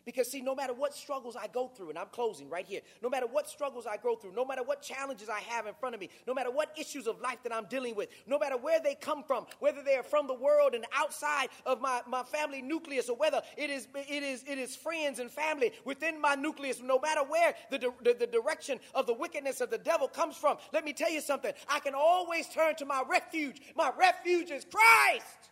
[0.07, 3.11] Because, see, no matter what struggles I go through, and I'm closing right here, no
[3.11, 6.01] matter what struggles I go through, no matter what challenges I have in front of
[6.01, 8.95] me, no matter what issues of life that I'm dealing with, no matter where they
[8.95, 13.11] come from, whether they are from the world and outside of my, my family nucleus,
[13.11, 16.99] or whether it is, it, is, it is friends and family within my nucleus, no
[16.99, 20.85] matter where the, the, the direction of the wickedness of the devil comes from, let
[20.85, 21.53] me tell you something.
[21.69, 23.61] I can always turn to my refuge.
[23.77, 25.51] My refuge is Christ.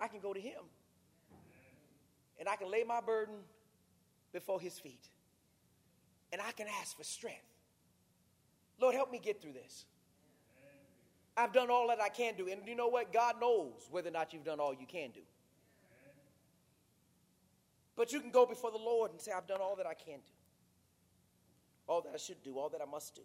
[0.00, 0.62] I can go to him
[2.38, 3.34] and I can lay my burden
[4.32, 5.08] before his feet.
[6.32, 7.42] And I can ask for strength.
[8.80, 9.86] Lord, help me get through this.
[11.36, 12.48] I've done all that I can do.
[12.48, 13.12] And you know what?
[13.12, 15.20] God knows whether or not you've done all you can do.
[17.96, 20.18] But you can go before the Lord and say, I've done all that I can
[20.18, 20.32] do,
[21.88, 23.22] all that I should do, all that I must do.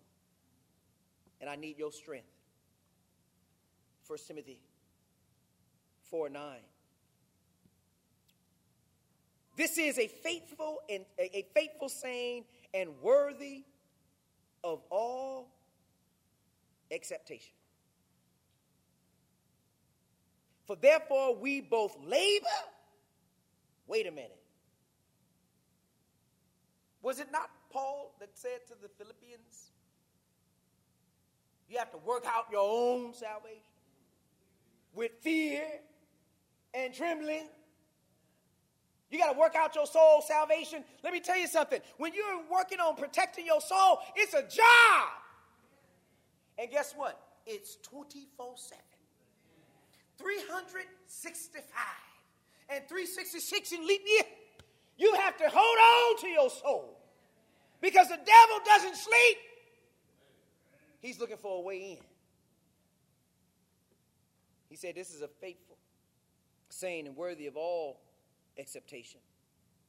[1.42, 2.26] And I need your strength.
[4.08, 4.60] 1 Timothy
[6.10, 6.42] 4 9.
[9.56, 13.64] This is a faithful and a faithful saying and worthy
[14.64, 15.48] of all
[16.92, 17.54] acceptation.
[20.66, 22.46] For therefore we both labor.
[23.86, 24.42] Wait a minute.
[27.02, 29.72] Was it not Paul that said to the Philippians,
[31.70, 33.60] you have to work out your own salvation
[34.96, 35.64] with fear
[36.74, 37.50] and trembling?
[39.14, 40.84] You got to work out your soul salvation.
[41.04, 41.80] Let me tell you something.
[41.98, 45.08] When you're working on protecting your soul, it's a job.
[46.58, 47.22] And guess what?
[47.46, 48.84] It's 24 7.
[50.18, 51.64] 365
[52.70, 54.24] and 366 in leap year.
[54.98, 56.98] You have to hold on to your soul
[57.82, 59.38] because the devil doesn't sleep.
[61.02, 62.04] He's looking for a way in.
[64.70, 65.78] He said, This is a faithful
[66.70, 68.00] saying and worthy of all
[68.58, 69.20] acceptation.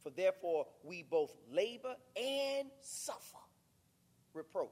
[0.03, 3.39] For therefore we both labor and suffer
[4.35, 4.69] reproach.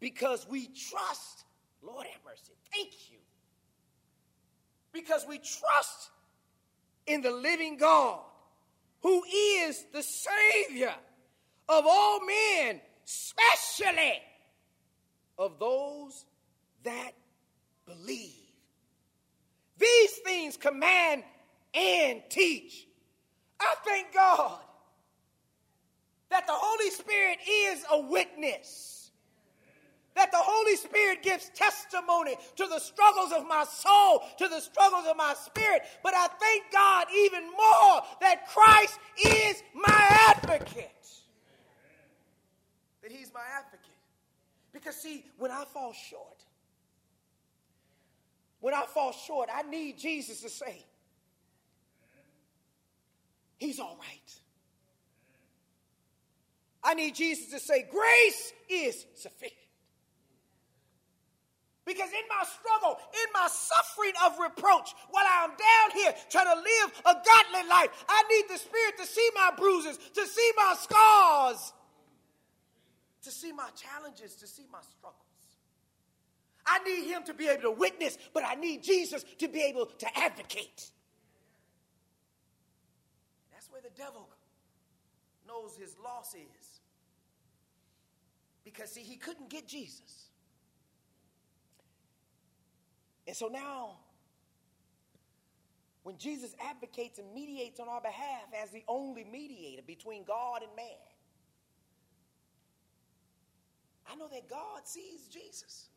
[0.00, 1.44] Because we trust,
[1.82, 3.18] Lord have mercy, thank you.
[4.92, 6.10] Because we trust
[7.06, 8.20] in the living God,
[9.02, 10.94] who is the Savior
[11.68, 14.20] of all men, especially
[15.38, 16.24] of those
[16.84, 17.12] that
[17.86, 18.30] believe.
[19.78, 21.24] These things command
[21.74, 22.86] and teach.
[23.60, 24.58] I thank God
[26.30, 29.10] that the Holy Spirit is a witness.
[30.16, 35.06] That the Holy Spirit gives testimony to the struggles of my soul, to the struggles
[35.10, 35.82] of my spirit.
[36.04, 40.90] But I thank God even more that Christ is my advocate.
[43.02, 43.80] That He's my advocate.
[44.72, 46.44] Because, see, when I fall short,
[48.60, 50.84] when I fall short, I need Jesus to say,
[53.58, 54.40] He's all right.
[56.82, 59.58] I need Jesus to say, Grace is sufficient.
[61.86, 66.54] Because in my struggle, in my suffering of reproach, while I'm down here trying to
[66.54, 70.74] live a godly life, I need the Spirit to see my bruises, to see my
[70.80, 71.72] scars,
[73.22, 75.20] to see my challenges, to see my struggles.
[76.66, 79.86] I need Him to be able to witness, but I need Jesus to be able
[79.86, 80.90] to advocate
[83.83, 84.28] the devil
[85.46, 86.80] knows his loss is.
[88.64, 90.28] Because, see, he couldn't get Jesus.
[93.26, 93.98] And so now,
[96.02, 100.74] when Jesus advocates and mediates on our behalf as the only mediator between God and
[100.76, 100.86] man,
[104.10, 105.88] I know that God sees Jesus.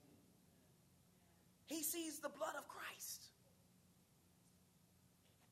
[1.65, 3.26] He sees the blood of Christ.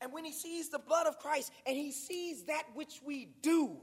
[0.00, 3.78] And when he sees the blood of Christ and he sees that which we do,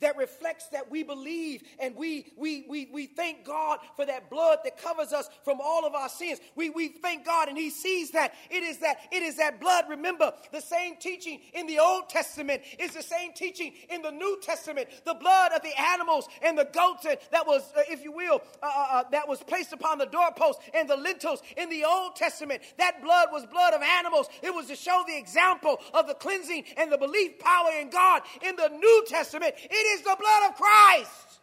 [0.00, 4.58] that reflects that we believe and we, we, we, we thank God for that blood
[4.64, 6.40] that covers us from all of our sins.
[6.56, 8.34] We, we thank God and he sees that.
[8.50, 9.84] It is that it is that blood.
[9.88, 14.38] Remember, the same teaching in the Old Testament is the same teaching in the New
[14.42, 14.88] Testament.
[15.04, 18.66] The blood of the animals and the goats that was, uh, if you will, uh,
[18.66, 22.62] uh, uh, that was placed upon the doorpost and the lintels in the Old Testament.
[22.78, 24.28] That blood was blood of animals.
[24.42, 28.22] It was to show the example of the cleansing and the belief power in God.
[28.42, 31.40] In the New Testament, it is the blood of Christ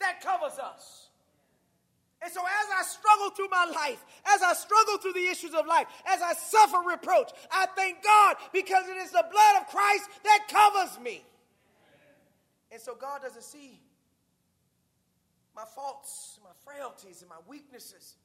[0.00, 1.08] that covers us.
[2.22, 5.66] And so, as I struggle through my life, as I struggle through the issues of
[5.66, 10.08] life, as I suffer reproach, I thank God because it is the blood of Christ
[10.24, 11.24] that covers me.
[12.70, 13.80] And so, God doesn't see
[15.56, 18.16] my faults, my frailties, and my weaknesses.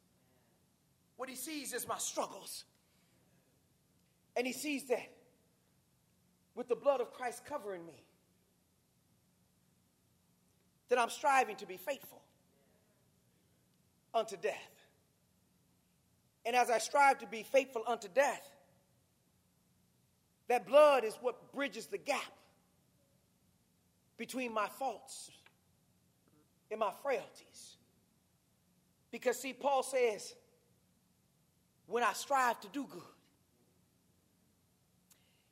[1.15, 2.65] What He sees is my struggles.
[4.35, 5.11] And he sees that
[6.55, 8.03] with the blood of Christ covering me,
[10.89, 12.21] that I'm striving to be faithful
[14.13, 14.71] unto death.
[16.45, 18.47] And as I strive to be faithful unto death,
[20.47, 22.21] that blood is what bridges the gap
[24.17, 25.31] between my faults
[26.69, 27.77] and my frailties.
[29.11, 30.35] Because, see, Paul says,
[31.87, 33.01] when I strive to do good,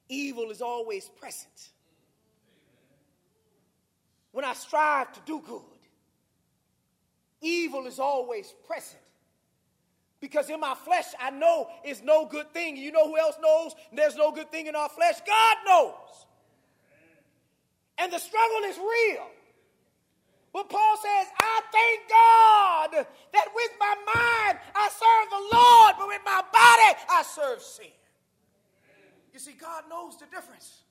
[0.09, 1.71] evil is always present.
[4.33, 5.61] When I strive to do good,
[7.39, 8.99] evil is always present.
[10.19, 12.75] Because in my flesh, I know it's no good thing.
[12.77, 15.15] You know who else knows there's no good thing in our flesh?
[15.25, 16.25] God knows.
[17.99, 19.27] And the struggle is real.
[20.51, 26.07] But Paul says, I thank God that with my mind I serve the Lord, but
[26.07, 27.85] with my body I serve sin.
[29.33, 30.82] You see, God knows the difference.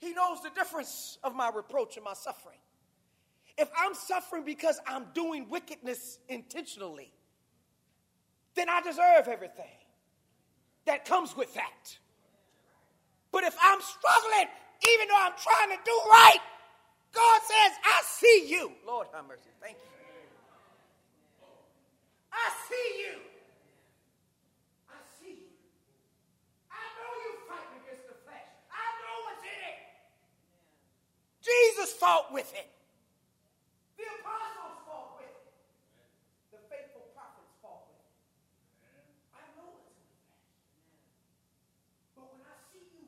[0.00, 2.58] He knows the difference of my reproach and my suffering.
[3.58, 7.12] If I'm suffering because I'm doing wickedness intentionally,
[8.54, 9.76] then I deserve everything
[10.86, 11.98] that comes with that.
[13.32, 14.48] But if I'm struggling,
[14.88, 16.38] even though I'm trying to do right,
[17.12, 18.72] God says, I see you.
[18.86, 19.50] Lord have mercy.
[19.60, 19.90] Thank you.
[22.32, 23.18] I see you.
[24.88, 25.50] I see you.
[26.70, 28.48] I know you fighting against the flesh.
[28.70, 29.78] I know what's in it.
[31.50, 32.68] Jesus fought with it.
[33.98, 35.44] The apostles fought with it.
[36.54, 38.06] The faithful prophets fought with it.
[39.34, 40.14] I know what's in the.
[42.14, 43.04] But when I see you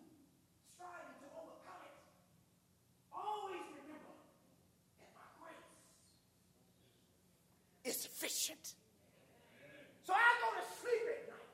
[0.75, 1.95] striving to overcome it,
[3.15, 4.15] always remember
[5.01, 5.71] that my grace
[7.87, 8.75] is sufficient.
[10.03, 11.51] So I go to sleep at night.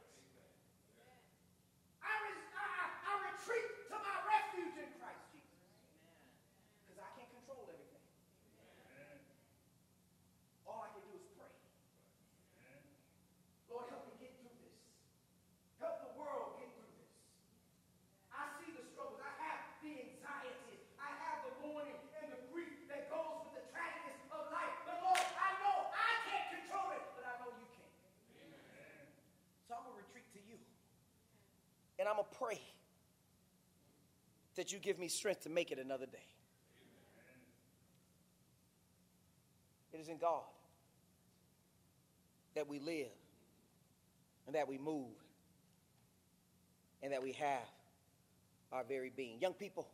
[2.01, 5.61] I, res- I, I- I retreat to my refuge in Christ Jesus.
[6.89, 8.01] Because I can't control everything.
[10.65, 11.53] All I can do is pray.
[13.69, 14.81] Lord, help me get through this.
[15.77, 17.13] Help the world get through this.
[18.33, 19.21] I see the struggles.
[19.21, 20.81] I have the anxiety.
[20.97, 24.73] I have the mourning and the grief that goes with the tragedies of life.
[24.89, 27.93] But Lord, I know I can't control it, but I know you can.
[29.69, 30.57] So I'm going to retreat to you.
[32.01, 32.61] And I'm to pray
[34.57, 36.27] that you give me strength to make it another day.
[39.93, 40.43] It is in God
[42.55, 43.07] that we live
[44.47, 45.07] and that we move
[47.03, 47.67] and that we have
[48.73, 49.41] our very being.
[49.41, 49.89] Young people,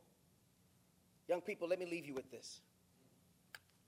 [1.28, 2.60] young people, let me leave you with this.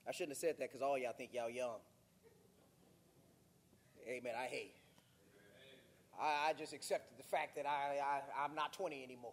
[0.07, 1.79] I shouldn't have said that because all y'all think y'all young.
[4.09, 4.35] Amen.
[4.39, 4.75] I hate.
[6.21, 9.33] I, I just accepted the fact that I, I, I'm not 20 anymore.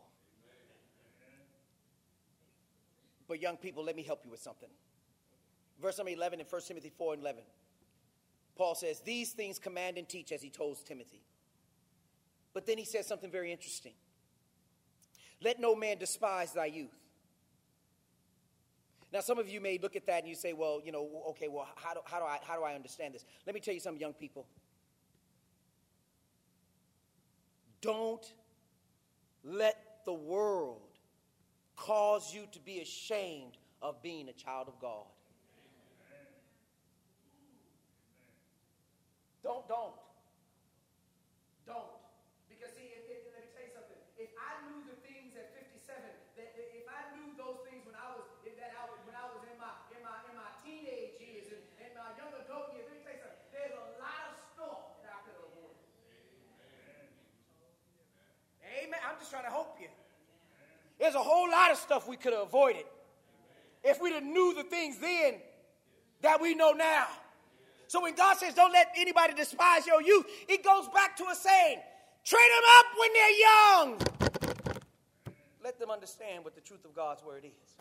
[3.28, 4.70] But young people, let me help you with something.
[5.82, 7.44] Verse number 11 in 1 Timothy 4 and 11.
[8.56, 11.22] Paul says, These things command and teach as he told Timothy.
[12.54, 13.94] But then he says something very interesting.
[15.42, 16.96] Let no man despise thy youth.
[19.12, 21.48] Now, some of you may look at that and you say, well, you know, okay,
[21.48, 23.26] well, how do, how do, I, how do I understand this?
[23.46, 24.48] Let me tell you something, young people.
[27.84, 28.26] Don't
[29.44, 30.88] let the world
[31.76, 35.04] cause you to be ashamed of being a child of God.
[39.44, 40.00] Don't, don't.
[42.48, 44.00] Because see, if, if, let me tell you something.
[44.16, 46.00] If I knew the things at 57,
[46.40, 49.28] that if I knew those things when I was if that I was when I
[49.28, 52.88] was in my in my in my teenage years and, and my young adult years,
[52.88, 53.44] let me tell you something.
[53.52, 55.84] There's a lot of stuff that I could have avoided.
[58.64, 59.02] Amen.
[59.04, 59.92] I'm just trying to help you.
[61.04, 62.86] There's a whole lot of stuff we could have avoided
[63.84, 65.34] if we'd have knew the things then
[66.22, 67.08] that we know now.
[67.88, 71.36] So when God says, don't let anybody despise your youth, it goes back to a
[71.36, 71.80] saying,
[72.24, 73.98] train them up when they're young.
[75.62, 77.78] Let them understand what the truth of God's word is.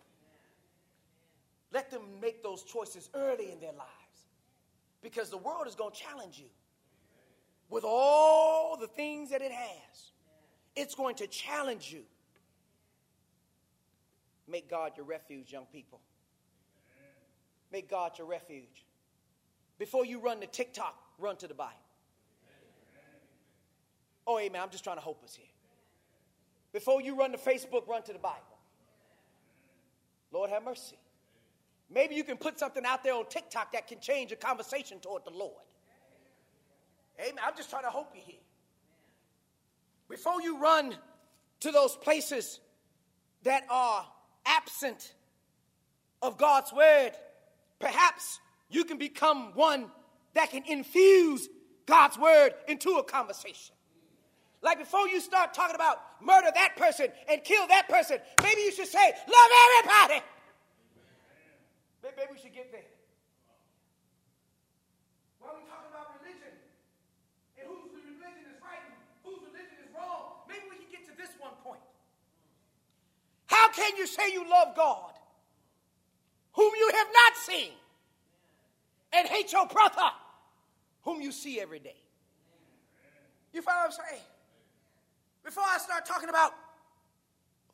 [1.73, 4.27] Let them make those choices early in their lives.
[5.01, 6.51] Because the world is going to challenge you
[7.70, 10.11] with all the things that it has.
[10.74, 12.03] It's going to challenge you.
[14.48, 16.01] Make God your refuge, young people.
[17.70, 18.85] Make God your refuge.
[19.78, 21.73] Before you run to TikTok, run to the Bible.
[24.27, 24.60] Oh, amen.
[24.62, 25.47] I'm just trying to hope us here.
[26.73, 28.39] Before you run to Facebook, run to the Bible.
[30.31, 30.98] Lord have mercy.
[31.90, 35.24] Maybe you can put something out there on TikTok that can change a conversation toward
[35.24, 35.60] the Lord.
[37.20, 37.39] Amen.
[37.44, 38.40] I'm just trying to hope you here.
[40.09, 40.94] before you run
[41.60, 42.60] to those places
[43.43, 44.06] that are
[44.47, 45.14] absent
[46.20, 47.12] of God's word,
[47.78, 48.40] perhaps
[48.70, 49.90] you can become one
[50.35, 51.48] that can infuse
[51.86, 53.74] God's word into a conversation.
[54.62, 58.73] Like before you start talking about murder that person and kill that person, maybe you
[58.73, 60.23] should say, love everybody.
[62.02, 62.86] Maybe we should get there.
[65.40, 66.55] While we talk about religion
[67.59, 68.94] and whose religion is right and
[69.27, 71.82] whose religion is wrong, maybe we can get to this one point.
[73.47, 75.12] How can you say you love God
[76.53, 77.70] whom you have not seen
[79.12, 80.11] and hate your brother
[81.03, 81.97] whom you see every day?
[83.53, 84.23] You follow what I'm saying?
[85.44, 86.53] Before I start talking about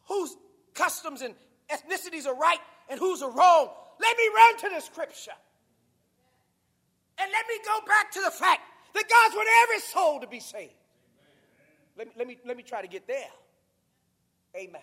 [0.07, 0.37] whose
[0.75, 1.35] customs and
[1.71, 2.59] ethnicities are right
[2.89, 3.71] and whose are wrong,
[4.01, 5.33] let me run to the scripture.
[7.21, 8.63] And let me go back to the fact
[8.95, 10.73] that God's want every soul to be saved.
[11.97, 13.31] Let me, let me, let me try to get there.
[14.57, 14.81] Amen.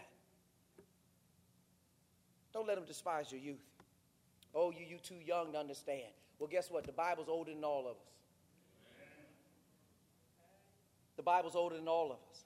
[2.55, 3.65] Don't let them despise your youth.
[4.53, 6.07] Oh, you, you too young to understand.
[6.39, 6.85] Well, guess what?
[6.85, 8.13] The Bible's older than all of us.
[11.17, 12.45] The Bible's older than all of us.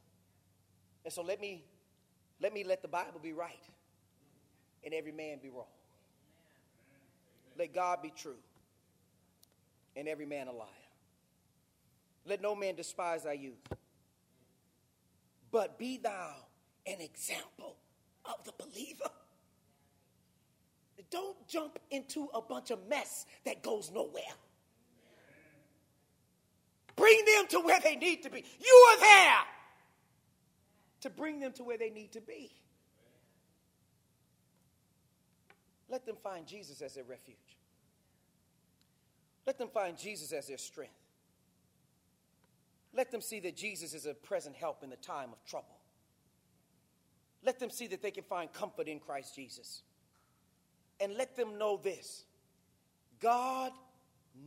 [1.05, 1.63] And so let me
[2.41, 3.63] let me let the Bible be right
[4.83, 5.65] and every man be wrong.
[7.57, 8.37] Let God be true
[9.95, 10.67] and every man a liar.
[12.25, 13.61] Let no man despise thy youth,
[15.51, 16.33] but be thou
[16.87, 17.75] an example
[18.25, 19.11] of the believer.
[21.11, 24.23] Don't jump into a bunch of mess that goes nowhere.
[26.95, 28.43] Bring them to where they need to be.
[28.59, 29.37] You are there
[31.01, 32.51] to bring them to where they need to be.
[35.89, 37.37] Let them find Jesus as their refuge.
[39.47, 40.93] Let them find Jesus as their strength.
[42.93, 45.79] Let them see that Jesus is a present help in the time of trouble.
[47.43, 49.83] Let them see that they can find comfort in Christ Jesus.
[51.01, 52.25] And let them know this
[53.19, 53.71] God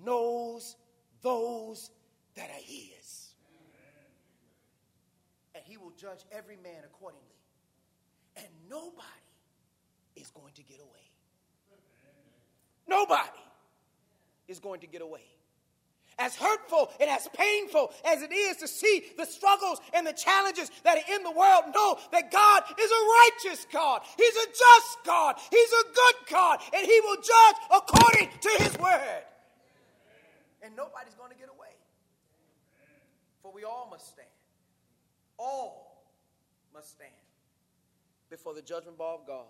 [0.04, 0.76] knows
[1.22, 1.90] those
[2.34, 3.22] that are His
[5.54, 7.26] and he will judge every man accordingly.
[8.36, 8.98] And nobody
[10.16, 10.88] is going to get away.
[12.88, 13.44] Nobody
[14.48, 15.24] is going to get away.
[16.18, 20.70] As hurtful and as painful as it is to see the struggles and the challenges
[20.84, 24.02] that are in the world, know that God is a righteous God.
[24.16, 25.36] He's a just God.
[25.50, 26.60] He's a good God.
[26.74, 29.22] And He will judge according to His word.
[30.62, 31.74] And nobody's going to get away.
[33.42, 34.28] For we all must stand
[35.42, 36.04] all
[36.72, 37.10] must stand
[38.30, 39.44] before the judgment bar of God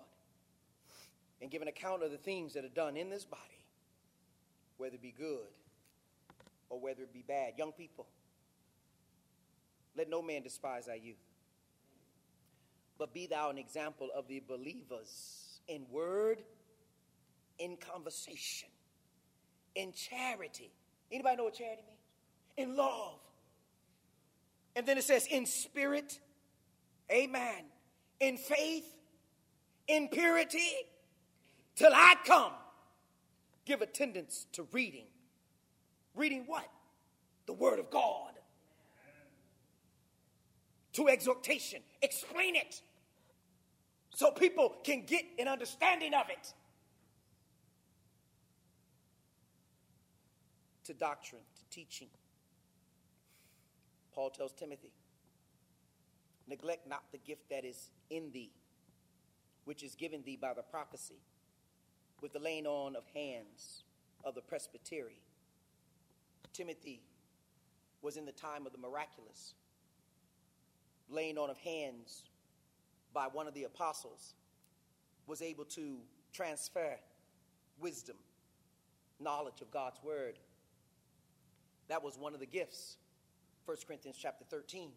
[1.40, 3.42] and give an account of the things that are done in this body,
[4.78, 5.46] whether it be good
[6.72, 7.52] or whether it be bad.
[7.56, 8.06] Young people,
[9.96, 11.16] let no man despise thy youth,
[12.98, 16.42] but be thou an example of the believers in word,
[17.58, 18.68] in conversation,
[19.74, 20.72] in charity.
[21.10, 22.00] Anybody know what charity means?
[22.56, 23.18] In love
[24.74, 26.18] and then it says, in spirit,
[27.10, 27.64] amen,
[28.20, 28.86] in faith,
[29.86, 30.70] in purity,
[31.76, 32.52] till I come.
[33.64, 35.06] Give attendance to reading.
[36.14, 36.68] Reading what?
[37.46, 38.32] The Word of God.
[40.94, 41.80] To exhortation.
[42.02, 42.82] Explain it
[44.14, 46.52] so people can get an understanding of it.
[50.84, 52.08] To doctrine, to teaching.
[54.14, 54.92] Paul tells Timothy,
[56.46, 58.50] neglect not the gift that is in thee,
[59.64, 61.22] which is given thee by the prophecy,
[62.20, 63.84] with the laying on of hands
[64.24, 65.22] of the presbytery.
[66.52, 67.02] Timothy
[68.00, 69.54] was in the time of the miraculous,
[71.08, 72.24] laying on of hands
[73.14, 74.34] by one of the apostles,
[75.26, 75.98] was able to
[76.32, 76.96] transfer
[77.78, 78.16] wisdom,
[79.20, 80.38] knowledge of God's word.
[81.88, 82.96] That was one of the gifts
[83.64, 84.90] 1 Corinthians chapter 13.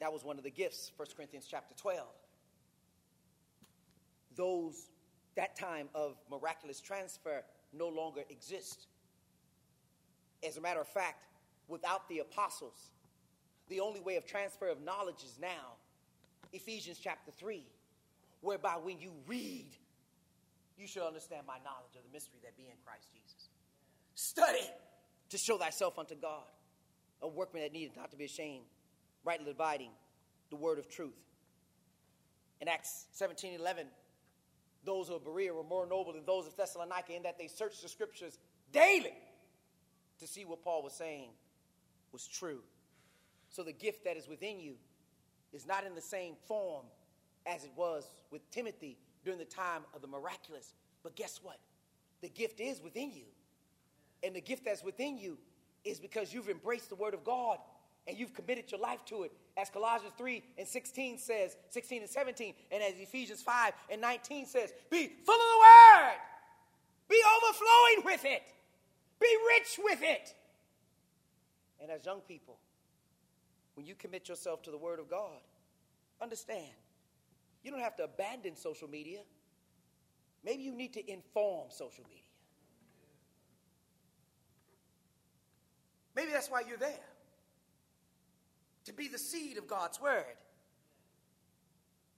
[0.00, 2.06] That was one of the gifts, 1 Corinthians chapter 12.
[4.36, 4.88] Those,
[5.36, 7.42] that time of miraculous transfer
[7.72, 8.86] no longer exist.
[10.46, 11.24] As a matter of fact,
[11.66, 12.90] without the apostles,
[13.68, 15.76] the only way of transfer of knowledge is now
[16.52, 17.62] Ephesians chapter 3,
[18.40, 19.66] whereby when you read,
[20.78, 23.48] you shall understand my knowledge of the mystery that be in Christ Jesus.
[24.14, 24.66] Study
[25.30, 26.44] to show thyself unto God
[27.20, 28.64] a workman that needeth not to be ashamed,
[29.24, 29.90] rightly dividing
[30.50, 31.18] the word of truth.
[32.60, 33.86] In Acts 17 11,
[34.84, 37.88] those of Berea were more noble than those of Thessalonica in that they searched the
[37.88, 38.38] scriptures
[38.72, 39.12] daily
[40.20, 41.30] to see what Paul was saying
[42.12, 42.60] was true.
[43.50, 44.74] So the gift that is within you
[45.52, 46.84] is not in the same form
[47.46, 50.74] as it was with Timothy during the time of the miraculous.
[51.02, 51.58] But guess what?
[52.20, 53.24] The gift is within you.
[54.22, 55.38] And the gift that's within you
[55.84, 57.58] is because you've embraced the word of God
[58.06, 59.32] and you've committed your life to it.
[59.56, 64.46] As Colossians 3 and 16 says, 16 and 17, and as Ephesians 5 and 19
[64.46, 66.16] says, be full of the word,
[67.08, 68.42] be overflowing with it,
[69.20, 70.34] be rich with it.
[71.80, 72.58] And as young people,
[73.74, 75.40] when you commit yourself to the word of God,
[76.20, 76.72] understand,
[77.62, 79.20] you don't have to abandon social media.
[80.44, 82.22] Maybe you need to inform social media.
[86.14, 86.98] Maybe that's why you're there
[88.88, 90.24] to be the seed of God's word.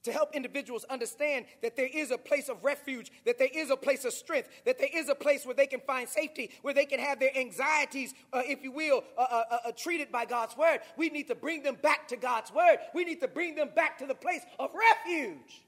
[0.03, 3.75] To help individuals understand that there is a place of refuge, that there is a
[3.75, 6.85] place of strength, that there is a place where they can find safety, where they
[6.85, 10.57] can have their anxieties, uh, if you will, uh, uh, uh, uh treated by God's
[10.57, 10.79] word.
[10.97, 12.77] We need to bring them back to God's word.
[12.95, 15.65] We need to bring them back to the place of refuge.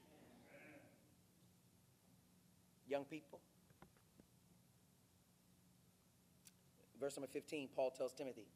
[2.88, 3.38] Young people.
[7.00, 8.46] Verse number 15, Paul tells Timothy,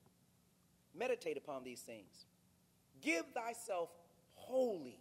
[0.94, 2.26] meditate upon these things
[3.00, 3.90] Give thyself
[4.34, 4.98] wholly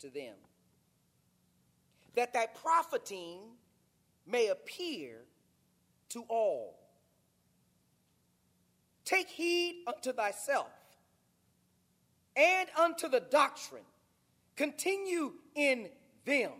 [0.00, 0.34] to them,
[2.14, 3.40] that thy profiting
[4.26, 5.18] may appear
[6.10, 6.78] to all.
[9.04, 10.70] Take heed unto thyself
[12.34, 13.84] and unto the doctrine.
[14.56, 15.88] Continue in
[16.24, 16.52] them.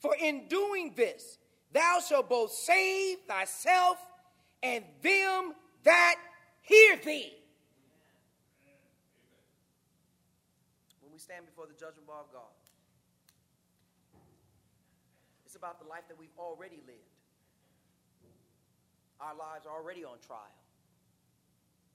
[0.00, 1.38] For in doing this,
[1.72, 3.96] thou shalt both save thyself
[4.62, 5.54] and them
[5.84, 6.16] that
[6.60, 7.32] hear thee.
[11.32, 12.52] Stand before the judgment bar of God.
[15.46, 16.98] It's about the life that we've already lived.
[19.20, 20.40] Our lives are already on trial.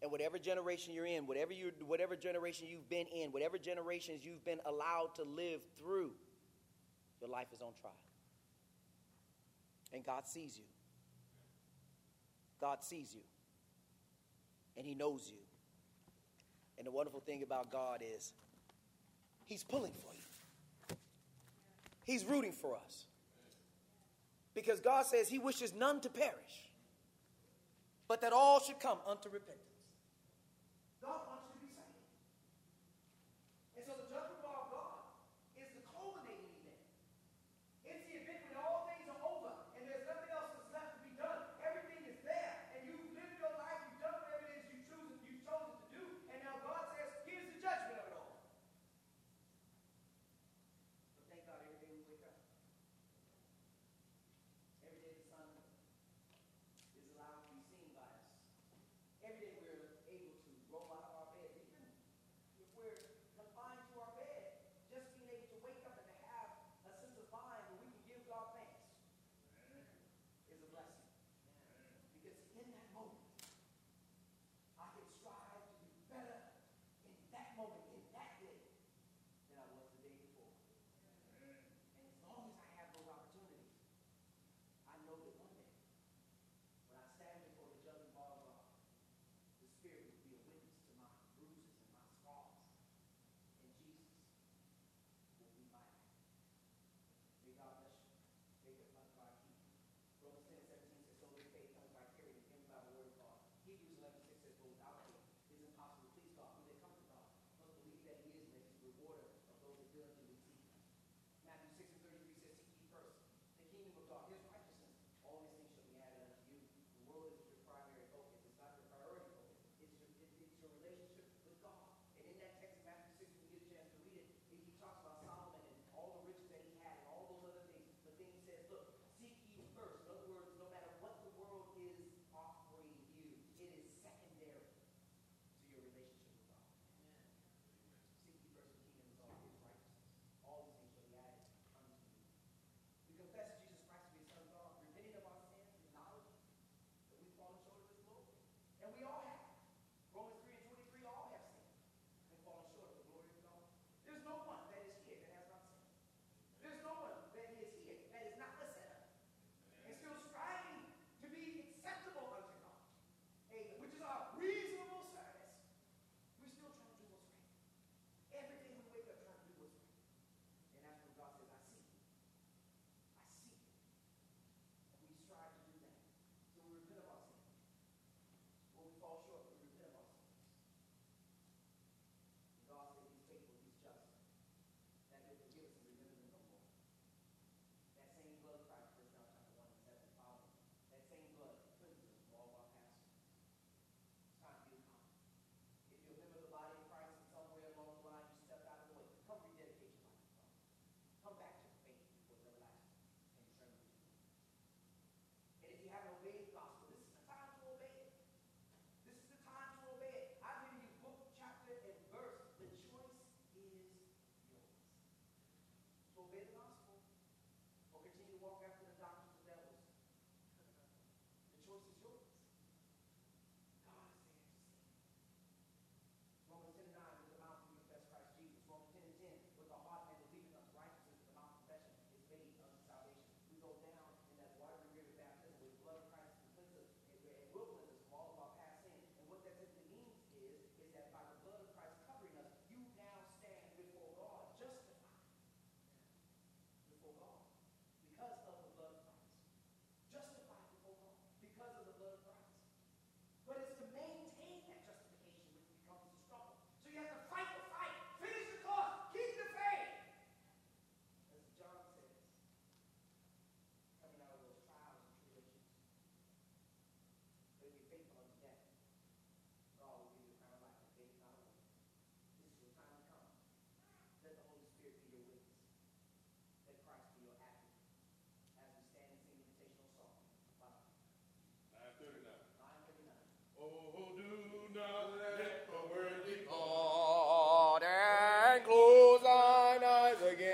[0.01, 4.45] And whatever generation you're in, whatever you whatever generation you've been in, whatever generations you've
[4.45, 6.11] been allowed to live through,
[7.19, 7.93] your life is on trial.
[9.93, 10.65] And God sees you.
[12.61, 13.21] God sees you.
[14.77, 15.41] And He knows you.
[16.77, 18.33] And the wonderful thing about God is
[19.47, 20.97] He's pulling for you.
[22.05, 23.05] He's rooting for us.
[24.53, 26.69] Because God says He wishes none to perish,
[28.07, 29.66] but that all should come unto repentance.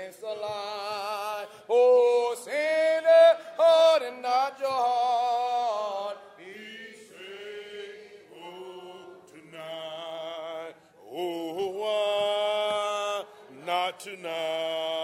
[0.04, 1.46] since the lie.
[1.68, 6.18] Oh, sinner, harden not your heart.
[6.36, 8.28] Be saved,
[9.32, 10.74] tonight.
[11.10, 13.24] Oh, why
[13.64, 15.03] not tonight?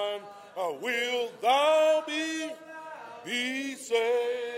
[3.23, 4.50] be saved.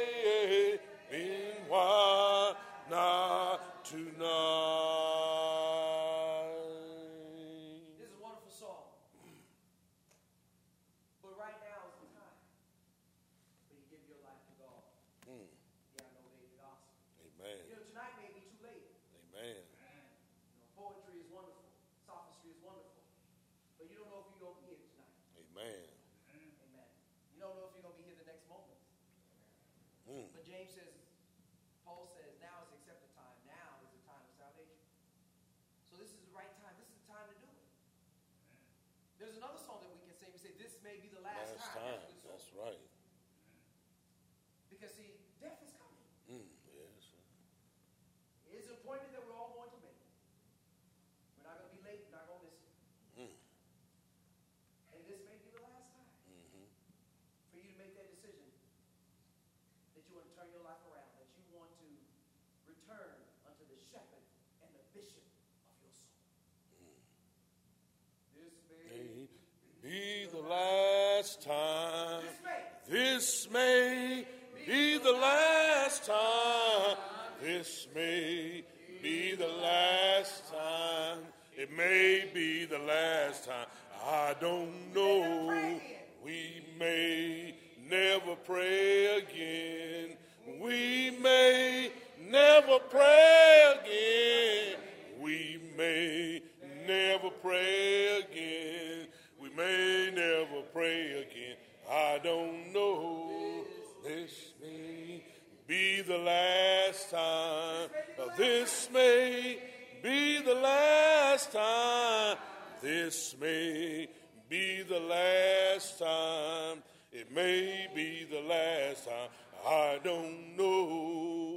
[73.51, 74.25] May
[74.67, 76.97] be the last time.
[77.41, 78.63] This may
[79.01, 81.19] be the last time.
[81.57, 83.67] It may be the last time.
[84.05, 85.79] I don't know.
[86.23, 87.55] We may
[87.89, 90.17] never pray again.
[90.61, 91.91] We may
[92.29, 94.79] never pray again.
[95.21, 96.41] We may
[96.87, 99.07] never pray again.
[99.55, 101.57] May never pray again.
[101.89, 103.63] I don't know.
[104.03, 105.23] This may
[105.67, 107.89] be the last time.
[108.35, 109.59] This may
[110.01, 112.37] be the last time.
[112.81, 114.09] This may
[114.49, 116.81] be the last time.
[117.11, 119.29] It may be the last time.
[119.67, 121.52] I don't know.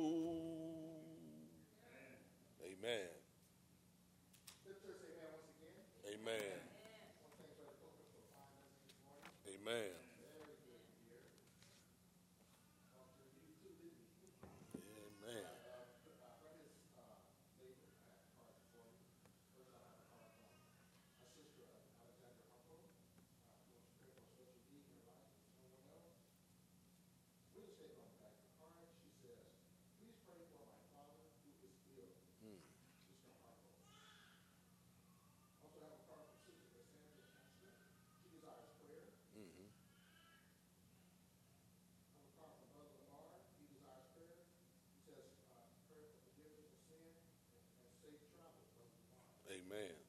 [49.56, 50.05] Amen.